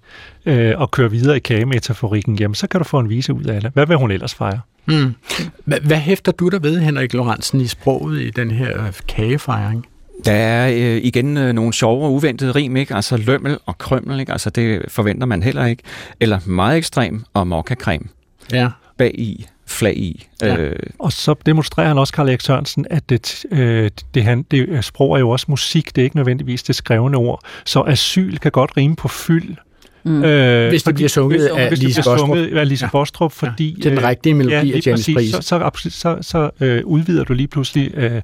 [0.47, 3.61] øh, og kører videre i kagemetaforikken, jamen så kan du få en vise ud af
[3.61, 3.71] det.
[3.75, 4.61] Hvad vil hun ellers fejre?
[4.85, 5.15] Hmm.
[5.65, 9.87] Hvad, hvad hæfter du der ved, Henrik Lorentzen, i sproget i den her øh, kagefejring?
[10.25, 12.95] Der er øh, igen øh, nogle sjove og uventede rim, ikke?
[12.95, 14.33] Altså lømmel og krømmel, ikke?
[14.33, 15.83] Altså det forventer man heller ikke.
[16.21, 18.05] Eller meget ekstrem og mokkacreme.
[18.53, 18.69] Ja.
[18.99, 20.29] Bag i, flag i.
[20.43, 20.57] Ja.
[20.57, 24.69] Øh, Og så demonstrerer han også, Karl Erik Sørensen, at det, øh, det, han, det
[24.69, 27.41] øh, sprog er jo også musik, det er ikke nødvendigvis det skrevne ord.
[27.65, 29.57] Så asyl kan godt rime på fyld.
[30.05, 30.21] Mm.
[30.69, 32.91] Hvis det bliver sunget af hvis det Lise sunget af Lise Ja.
[32.91, 33.81] Bostrup, fordi...
[33.85, 35.33] Ja, den rigtige melodi af lige James præcis, Price.
[35.33, 38.23] Så, så, så, så, øh, udvider du lige pludselig øh,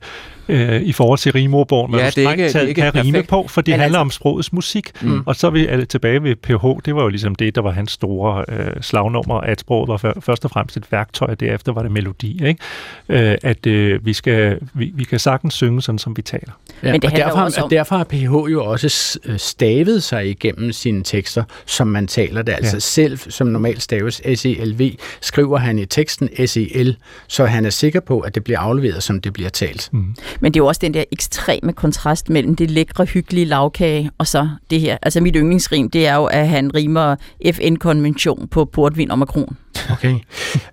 [0.48, 3.28] øh, i forhold til rimeordbogen, hvad Ja, ja, er du strengt taget kan rime perfekt.
[3.28, 4.90] på, for det Men handler altså- om sprogets musik.
[5.02, 5.22] Mm.
[5.26, 7.70] Og så er vi alle tilbage ved PH, det var jo ligesom det, der var
[7.70, 11.72] hans store øh, slagnummer, at sproget var før- først og fremmest et værktøj, og derefter
[11.72, 12.40] var det melodi.
[12.46, 12.60] Ikke?
[13.08, 16.52] Øh, at øh, vi, skal, vi, vi kan sagtens synge sådan, som vi taler.
[16.82, 18.22] Ja, Men det og derfor, om- derfor har PH
[18.52, 22.52] jo også øh, stavet sig igennem sine tekster, som man taler det.
[22.52, 22.80] Altså Ja.
[22.80, 24.90] selv, som normalt staves S-E-L-V,
[25.20, 26.96] skriver han i teksten S-E-L,
[27.28, 29.88] så han er sikker på, at det bliver afleveret, som det bliver talt.
[29.92, 30.14] Mm.
[30.40, 34.26] Men det er jo også den der ekstreme kontrast mellem det lækre, hyggelige lavkage og
[34.26, 34.96] så det her.
[35.02, 37.16] Altså mit yndlingsrim, det er jo, at han rimer
[37.52, 39.56] FN-konvention på portvin og makron.
[39.90, 40.14] Okay.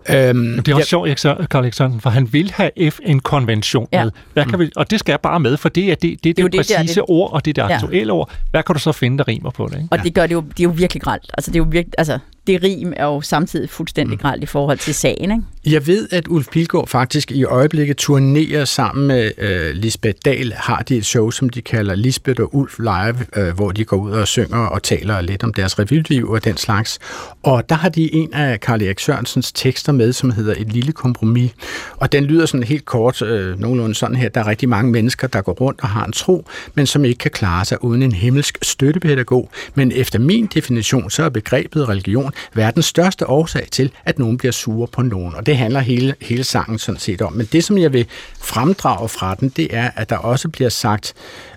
[0.10, 4.04] øhm, det er også sjovt, Erik Karl Erik Sørensen, for han vil have FN-konvention Ja.
[4.04, 4.12] med.
[4.34, 6.44] Hvad kan vi, og det skal jeg bare med, for det er det, det, det,
[6.44, 7.76] jo det, det det, er præcise det- ord, og det er det Ja.
[7.76, 8.32] aktuelle ord.
[8.52, 9.76] Hvad kan du så finde, der rimer på det?
[9.76, 9.88] Ikke?
[9.91, 11.31] Og det gør det jo, det er jo virkelig gralt.
[11.38, 14.78] Altså det er jo virkelig, altså det rim er jo samtidig fuldstændig gralt i forhold
[14.78, 15.44] til sagen, ikke?
[15.66, 20.54] Jeg ved, at Ulf Pilgaard faktisk i øjeblikket turnerer sammen med øh, Lisbeth Dahl.
[20.58, 23.98] Har de et show, som de kalder Lisbeth og Ulf Live, øh, hvor de går
[23.98, 27.00] ud og synger og taler lidt om deres revyliv og den slags.
[27.44, 30.91] Og der har de en af Karl Erik Sørensens tekster med, som hedder Et lille
[30.91, 31.52] kompromis.
[31.98, 34.30] Og den lyder sådan helt kort, øh, nogenlunde sådan her.
[34.30, 37.18] Der er rigtig mange mennesker, der går rundt og har en tro, men som ikke
[37.18, 39.50] kan klare sig uden en himmelsk støttepædagog.
[39.76, 44.51] Men efter min definition, så er begrebet religion verdens største årsag til, at nogen bliver
[44.51, 45.36] sure på nogen.
[45.36, 47.34] Og det handler hele, hele sangen sådan set om.
[47.34, 48.05] Men det, som jeg vil
[48.39, 51.13] fremdrage fra den, det er, at der også bliver sagt,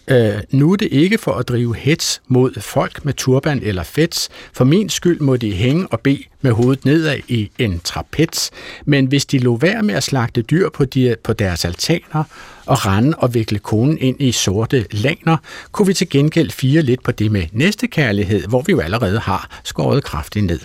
[0.08, 4.28] øh, nu er det ikke for at drive hets mod folk med turban eller fets.
[4.52, 8.50] For min skyld må de hænge og bede med hovedet nedad i en trapez.
[8.84, 12.24] Men hvis de lå være med at slagte dyr på, de, på deres altaner
[12.66, 15.36] og rende og vikle konen ind i sorte laner,
[15.72, 19.60] kunne vi til gengæld fire lidt på det med næstekærlighed, hvor vi jo allerede har
[19.64, 20.60] skåret kraftigt ned.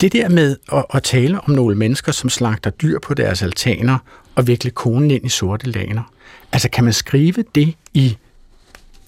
[0.00, 3.98] Det der med at, at tale om nogle mennesker, som slagter dyr på deres altaner
[4.34, 6.02] og vikle konen ind i sorte laner.
[6.52, 8.16] Altså, kan man skrive det i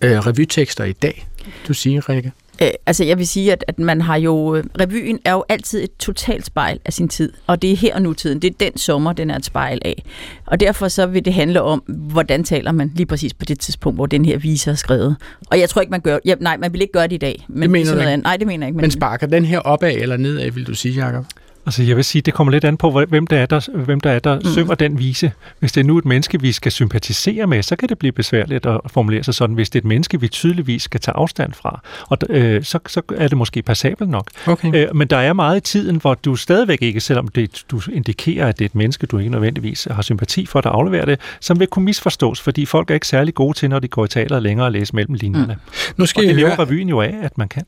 [0.04, 1.26] øh, revytekster i dag?
[1.68, 2.32] Du siger, Rikke.
[2.62, 5.84] Øh, altså jeg vil sige, at, at man har jo, øh, revyen er jo altid
[5.84, 8.78] et totalt spejl af sin tid, og det er her og nutiden, det er den
[8.78, 10.04] sommer, den er et spejl af.
[10.46, 13.98] Og derfor så vil det handle om, hvordan taler man lige præcis på det tidspunkt,
[13.98, 15.16] hvor den her vise er skrevet.
[15.50, 17.44] Og jeg tror ikke, man gør, ja, nej, man vil ikke gøre det i dag.
[17.48, 18.22] Men Det mener sådan du ikke?
[18.22, 18.80] Nej, det mener jeg ikke.
[18.80, 21.24] Men sparker den her opad eller nedad, vil du sige, Jacob?
[21.66, 24.10] Altså, jeg vil sige, det kommer lidt an på, hvem der er, der, hvem der,
[24.10, 24.44] er, der mm.
[24.52, 25.32] synger den vise.
[25.60, 28.66] Hvis det er nu et menneske, vi skal sympatisere med, så kan det blive besværligt
[28.66, 29.54] at formulere sig sådan.
[29.54, 33.02] Hvis det er et menneske, vi tydeligvis skal tage afstand fra, og øh, så, så
[33.16, 34.30] er det måske passabelt nok.
[34.46, 34.74] Okay.
[34.88, 38.46] Øh, men der er meget i tiden, hvor du stadigvæk ikke, selvom det, du indikerer,
[38.48, 41.60] at det er et menneske, du ikke nødvendigvis har sympati for, der afleverer det, som
[41.60, 44.42] vil kunne misforstås, fordi folk er ikke særlig gode til, når de går i teateret
[44.42, 45.54] længere og læse mellem linjerne.
[45.54, 45.92] Mm.
[45.96, 47.62] Nu skal og det lever høre- revyen jo af, at man kan.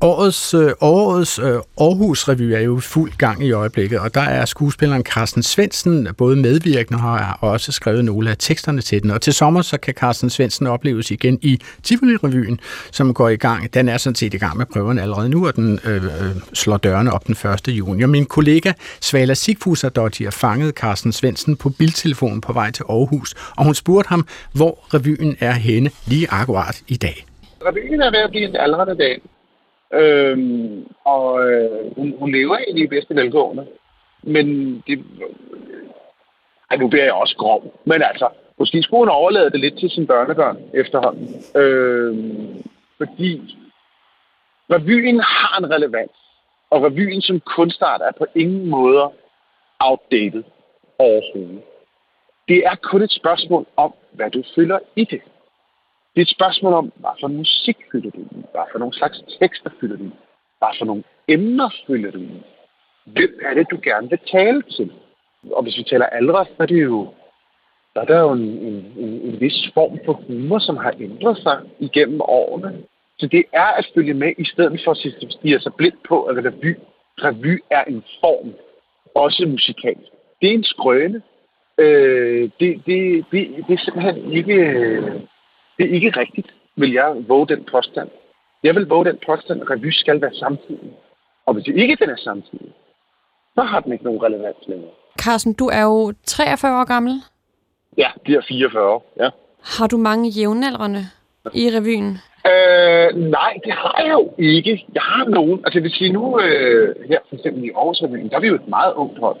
[0.00, 1.44] Årets, øh, årets øh,
[1.80, 6.08] Aarhus Revy er jo i fuld gang i øjeblikket, og der er skuespilleren Carsten Svendsen
[6.18, 9.10] både medvirkende og har også skrevet nogle af teksterne til den.
[9.10, 12.58] Og til sommer så kan Carsten Svendsen opleves igen i Tivoli-revyen,
[12.92, 13.74] som går i gang.
[13.74, 16.10] Den er sådan set i gang med prøverne allerede nu, og den øh, øh,
[16.52, 17.36] slår dørene op den
[17.68, 17.68] 1.
[17.68, 18.02] juni.
[18.02, 23.64] Og min kollega Svala har fanget Carsten Svendsen på biltelefonen på vej til Aarhus, og
[23.64, 27.26] hun spurgte ham, hvor revyen er henne lige akkurat i dag.
[27.66, 29.20] Revyen er ved at blive en aldrende dag.
[29.92, 33.66] Øhm, og øh, hun, hun lever egentlig i bedste velgående.
[34.22, 34.46] Men
[34.86, 35.04] det...
[36.70, 37.80] Ej, nu bliver jeg også grov.
[37.84, 38.28] Men altså,
[38.58, 41.28] måske skulle hun overlade det lidt til sin børnebørn efterhånden.
[41.56, 42.62] Øhm,
[42.96, 43.56] fordi
[44.70, 46.10] revyen har en relevans.
[46.70, 49.12] Og revyen som kunstart er på ingen måder
[49.80, 50.42] outdated
[50.98, 51.62] overhovedet.
[52.48, 55.22] Det er kun et spørgsmål om, hvad du føler i det.
[56.14, 58.44] Det er et spørgsmål om, hvad for musik fylder du i?
[58.52, 60.12] Hvad for nogle slags tekster fylder du i?
[60.58, 62.42] Hvad for nogle emner fylder du i?
[63.04, 64.92] Hvem er det, du gerne vil tale til?
[65.52, 67.08] Og hvis vi taler aldre, så er det jo,
[67.94, 71.38] der er der jo en, en, en, en vis form for humor, som har ændret
[71.38, 72.82] sig igennem årene.
[73.18, 74.96] Så det er at følge med, i stedet for at
[75.30, 76.76] stige sig blind på, at revy,
[77.18, 78.54] revy er en form,
[79.14, 80.10] også musikalsk.
[80.40, 81.22] Det er en skrøne.
[81.78, 84.56] Øh, det, det, det, det er simpelthen ikke...
[85.80, 88.08] Det er ikke rigtigt, vil jeg våge den påstand.
[88.62, 90.92] Jeg vil våge den påstand, at revy skal være samtidig.
[91.46, 92.72] Og hvis ikke den er samtidig,
[93.54, 94.90] så har den ikke nogen relevans længere.
[95.22, 97.14] Carsten, du er jo 43 år gammel.
[97.98, 99.28] Ja, de er 44, ja.
[99.78, 101.02] Har du mange jævnaldrende
[101.54, 102.18] i revyen?
[102.50, 104.86] Øh, nej, det har jeg jo ikke.
[104.94, 105.60] Jeg har nogen.
[105.64, 108.54] Altså, vil sige nu, øh, her for eksempel i Aarhus Revyen, der er vi jo
[108.54, 109.38] et meget ungt hold.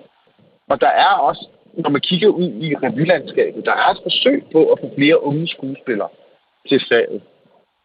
[0.68, 4.64] Og der er også, når man kigger ud i revylandskabet, der er et forsøg på
[4.72, 6.08] at få flere unge skuespillere
[6.68, 7.22] til faget.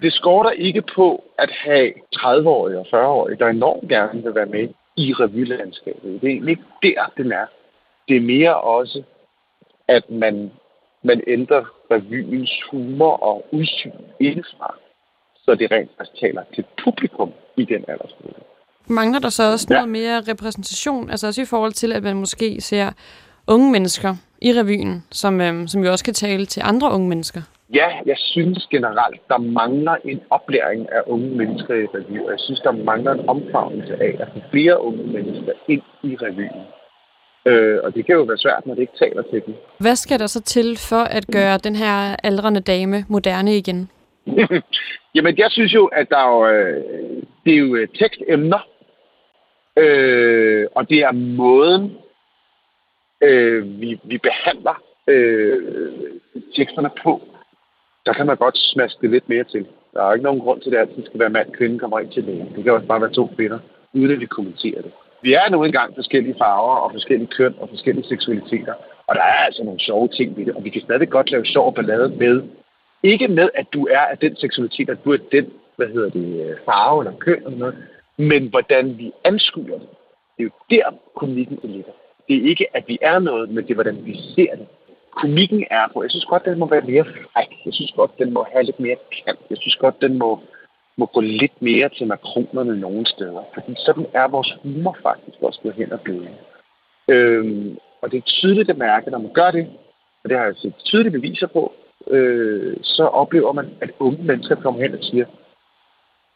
[0.01, 4.67] Det skorter ikke på at have 30-årige og 40-årige, der enormt gerne vil være med
[4.97, 6.21] i revylandskabet.
[6.21, 7.45] Det er egentlig ikke der, den er.
[8.07, 9.03] Det er mere også,
[9.87, 10.51] at man,
[11.03, 14.75] man ændrer revyens humor og udsyn indefra,
[15.37, 18.41] så det rent faktisk taler til publikum i den aldersgruppe.
[18.87, 19.75] Mangler der så også ja.
[19.75, 21.09] noget mere repræsentation?
[21.09, 22.91] Altså også i forhold til, at man måske ser
[23.47, 27.41] unge mennesker i revyen, som, øhm, som jo også kan tale til andre unge mennesker.
[27.73, 32.39] Ja, jeg synes generelt, der mangler en oplæring af unge mennesker i revy, og jeg
[32.39, 36.61] synes, der mangler en omfavnelse af at få flere unge mennesker ind i revyen.
[37.45, 39.55] Øh, og det kan jo være svært, når det ikke taler til dem.
[39.79, 43.89] Hvad skal der så til for at gøre den her aldrende dame moderne igen?
[45.15, 46.83] Jamen, jeg synes jo, at der er jo, øh,
[47.45, 48.67] det er jo øh, tekstemner,
[49.77, 51.97] øh, og det er måden,
[53.21, 55.63] øh, vi, vi behandler øh,
[56.55, 57.21] teksterne på.
[58.05, 59.65] Der kan man godt smaske det lidt mere til.
[59.93, 61.99] Der er jo ikke nogen grund til, at det altid skal være mand, kvinde, kommer
[61.99, 62.53] ind til lægen.
[62.55, 63.59] Det kan også bare være to kvinder,
[63.93, 64.91] uden at vi kommenterer det.
[65.21, 68.73] Vi er nu engang forskellige farver og forskellige køn og forskellige seksualiteter.
[69.07, 71.45] Og der er altså nogle sjove ting ved det, og vi kan stadig godt lave
[71.45, 72.43] sjov ballade med.
[73.03, 75.45] Ikke med, at du er af den seksualitet, at du er den,
[75.75, 77.75] hvad hedder det, farve eller køn eller noget,
[78.17, 79.89] men hvordan vi anskuer det.
[80.37, 81.91] Det er jo der, komikken ligger.
[82.27, 84.67] Det er ikke, at vi er noget, men det er, hvordan vi ser det.
[85.21, 86.03] Komikken er på.
[86.03, 87.51] Jeg synes godt, den må være mere fræk.
[87.65, 89.39] Jeg synes godt, den må have lidt mere kant.
[89.49, 90.39] Jeg synes godt, den må,
[90.97, 93.43] må gå lidt mere til makronerne nogle steder.
[93.53, 96.29] Fordi sådan er vores humor faktisk også gået hen og blevet.
[97.07, 99.67] Øhm, og det er tydeligt at mærke, når man gør det,
[100.23, 101.73] og det har jeg set tydelige beviser på,
[102.07, 105.25] øh, så oplever man, at unge mennesker kommer hen og siger,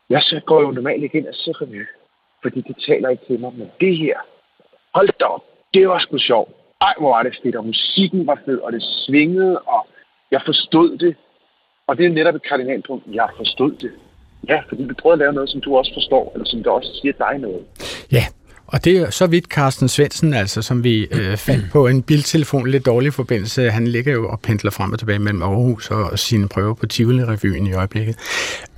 [0.09, 1.88] jeg så går jo normalt ikke ind og ser revy,
[2.41, 4.17] fordi det taler ikke til mig, men det her,
[4.95, 6.51] hold da op, det var sgu sjovt.
[6.82, 9.88] Ej, hvor var det fedt, og musikken var fed, og det svingede, og
[10.32, 11.15] jeg forstod det.
[11.88, 13.91] Og det er netop et kardinalpunkt, jeg forstod det.
[14.49, 16.99] Ja, fordi vi prøver at lave noget, som du også forstår, eller som der også
[17.01, 17.61] siger dig noget.
[18.11, 18.25] Ja,
[18.67, 22.67] Og det er så vidt Carsten Svendsen, altså, som vi øh, fandt på en biltelefon,
[22.67, 23.69] lidt dårlig forbindelse.
[23.69, 27.67] Han ligger jo og pendler frem og tilbage mellem Aarhus og sine prøver på Tivoli-revyen
[27.67, 28.15] i øjeblikket.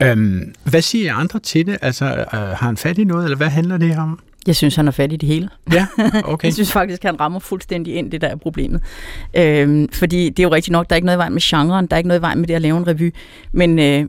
[0.04, 1.78] Øhm, hvad siger andre til det?
[1.82, 4.20] Altså, øh, har han fat i noget, eller hvad handler det om?
[4.48, 5.50] Jeg synes, han er fat i det hele.
[5.74, 5.88] Ja,
[6.24, 6.46] okay.
[6.48, 8.82] jeg synes faktisk, han rammer fuldstændig ind, det der er problemet.
[9.34, 11.88] Øhm, fordi det er jo rigtigt nok, der er ikke noget i vejen med genren,
[11.88, 13.14] der er ikke noget i vejen med det at lave en revy,
[13.52, 14.06] men øh,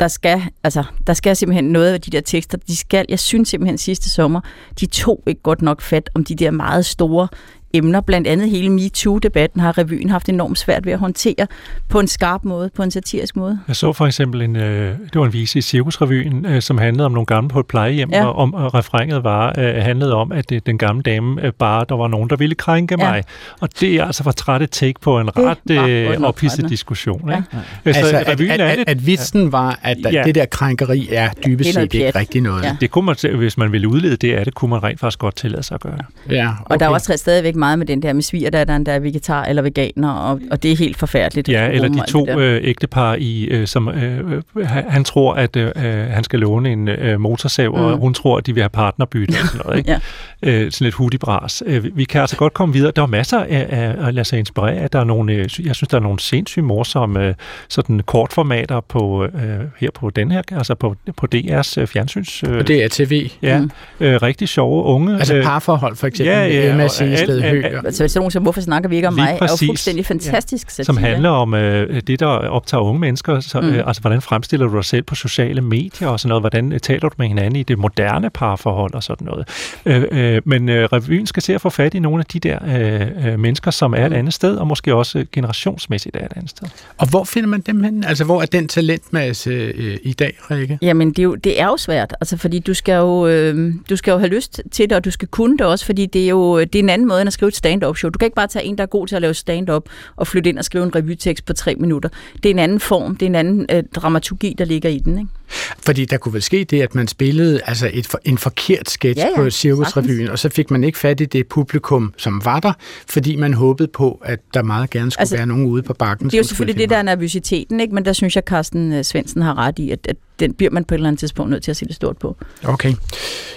[0.00, 3.48] der skal, altså, der skal simpelthen noget af de der tekster, de skal, jeg synes
[3.48, 4.40] simpelthen sidste sommer,
[4.80, 7.28] de tog ikke godt nok fat om de der meget store
[7.74, 11.46] emner, blandt andet hele MeToo-debatten har revyen haft enormt svært ved at håndtere
[11.88, 13.58] på en skarp måde, på en satirisk måde.
[13.68, 17.06] Jeg så for eksempel en, øh, det var en vise i Cirkusrevyen, øh, som handlede
[17.06, 18.24] om nogle gamle på et plejehjem, Ja.
[18.26, 21.84] og, om, og refrenget var, øh, handlede om, at øh, den gamle dame øh, bare,
[21.88, 23.10] der var nogen, der ville krænke Ja.
[23.10, 23.22] mig.
[23.60, 27.30] Og det er altså for træt et take på en Det ret øh, ophidset diskussion.
[27.30, 27.42] Ikke?
[27.52, 27.58] Ja.
[27.84, 30.10] Øh, så Altså, at, revyen at, er at, lidt- at vitsen var, at ja.
[30.10, 30.22] Ja.
[30.22, 32.16] det der krænkeri er dybest er set ikke pjat.
[32.16, 32.62] rigtig noget.
[32.64, 32.76] Ja.
[32.80, 35.36] Det kunne man, hvis man ville udlede det af det, kunne man rent faktisk godt
[35.36, 35.98] tillade sig at gøre.
[36.30, 39.44] Ja, Og der er også stadigvæk meget med den der med svigerdatteren, der er vegetar
[39.44, 41.48] eller veganer, og, og det er helt forfærdeligt.
[41.48, 45.70] Ja, eller de to øh, ægtepar, i, øh, som øh, øh, han tror, at øh,
[45.76, 47.84] øh, han skal låne en øh, motorsav, mm.
[47.84, 49.78] og hun tror, at de vil have partnerbytte og sådan noget.
[49.82, 49.90] Ikke?
[49.90, 49.98] Ja.
[50.42, 51.62] Øh, sådan lidt hudibras.
[51.66, 52.92] Øh, vi- kan altså godt komme videre.
[52.96, 54.88] Der er masser af, af at lade sig inspirere.
[54.92, 57.34] Der er nogle, øh, jeg synes, der er nogle sindssygt morsomme øh,
[57.68, 59.30] sådan kortformater på, øh,
[59.78, 62.44] her på den her, altså på, på DR's øh, fjernsyns...
[62.48, 63.30] Øh, det er tv.
[63.42, 63.70] Ja, Mm.
[64.00, 65.14] øh, rigtig sjove unge.
[65.18, 67.64] Altså øh, parforhold, for eksempel, Ja, ja, Emma alt- Høgh.
[67.64, 69.68] alt- Altså, sådan nogen som, hvorfor snakker vi ikke om mig, er jo præcis.
[69.68, 70.70] fuldstændig fantastisk Ja.
[70.70, 70.84] satire.
[70.84, 73.40] Som handler om øh, det, der optager unge mennesker.
[73.40, 73.68] Så, mm.
[73.68, 76.42] øh, altså, hvordan fremstiller du dig selv på sociale medier og sådan noget?
[76.42, 79.48] Hvordan øh, taler du med hinanden i det moderne parforhold og sådan noget?
[79.86, 82.58] Øh, øh, men øh, revyen skal se at få fat i nogle af de der
[82.64, 86.32] øh, øh, mennesker, som er et andet sted, og måske også øh, generationsmæssigt er et
[86.36, 86.68] andet sted.
[86.98, 88.04] Og hvor finder man dem hen?
[88.04, 90.78] Altså, hvor er den talentmasse øh, i dag, Rikke?
[90.82, 93.96] Jamen, det er, jo, det er jo svært, altså, fordi du skal jo, øh, du
[93.96, 96.28] skal jo have lyst til det, og du skal kunne det også, fordi det er
[96.28, 98.10] jo det er en anden måde end at skrive et stand-up show.
[98.10, 99.84] Du kan ikke bare tage en, der er god til at lave stand-up,
[100.16, 102.08] og flytte ind og skrive en revytekst på tre minutter.
[102.42, 105.18] Det er en anden form, det er en anden øh, dramaturgi, der ligger i den,
[105.18, 105.30] ikke?
[105.78, 109.28] Fordi der kunne vel ske det, at man spillede altså et en forkert sketch Ja,
[109.28, 112.72] ja, på Cirkusrevyen, og så fik man ikke fat i det publikum, som var der,
[113.08, 116.26] fordi man håbede på, at der meget gerne skulle Altså, være nogen ude på bakken.
[116.26, 117.94] Det er jo selvfølgelig det, der er nervøsiteten, ikke?
[117.94, 120.84] men der synes jeg, Carsten øh, Svendsen har ret i, at, at den bliver man
[120.84, 122.36] på et eller andet tidspunkt nødt til at se det stort på.
[122.64, 122.94] Okay.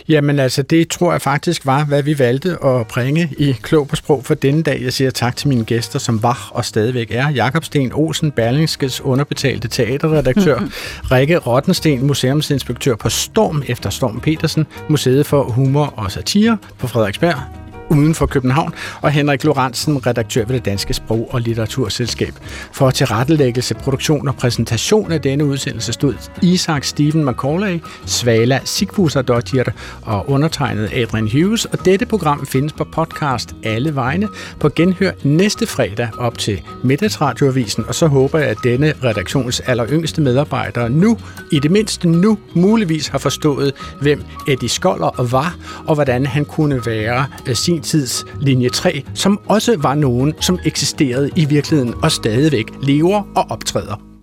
[0.10, 3.96] Jamen altså, det tror jeg faktisk var, hvad vi valgte at bringe i Klog på
[3.96, 4.82] Sprog for denne dag.
[4.84, 7.30] Jeg siger tak til mine gæster, som var og stadigvæk er.
[7.30, 10.60] Jakob Sten Olsen, Berlingskes underbetalte teaterredaktør.
[11.12, 17.65] Rikke Rottensten, museumsinspektør på Storm efter Storm Petersen, Museet for Humor og Satire på Frederiksberg
[17.90, 22.34] uden for København, og Henrik Lorentzen, redaktør ved det Danske Sprog- og Litteraturselskab.
[22.72, 29.64] For tilrettelæggelse, produktion og præsentation af denne udsendelse stod Isak Stephen Macaulay, Svala Sigfusardottir
[30.02, 34.28] og undertegnet Adrian Hughes, og dette program findes på podcast alle vegne
[34.60, 39.88] på genhør næste fredag op til Middagsradioavisen, og så håber jeg, at denne redaktions aller
[39.90, 41.18] yngste medarbejdere nu,
[41.52, 45.56] i det mindste nu, muligvis har forstået, hvem Eddie Skoller var,
[45.88, 50.34] og hvordan han kunne være øh, sin sin tids linje 3, som også var nogen,
[50.40, 54.15] som eksisterede i virkeligheden og stadigvæk lever og optræder.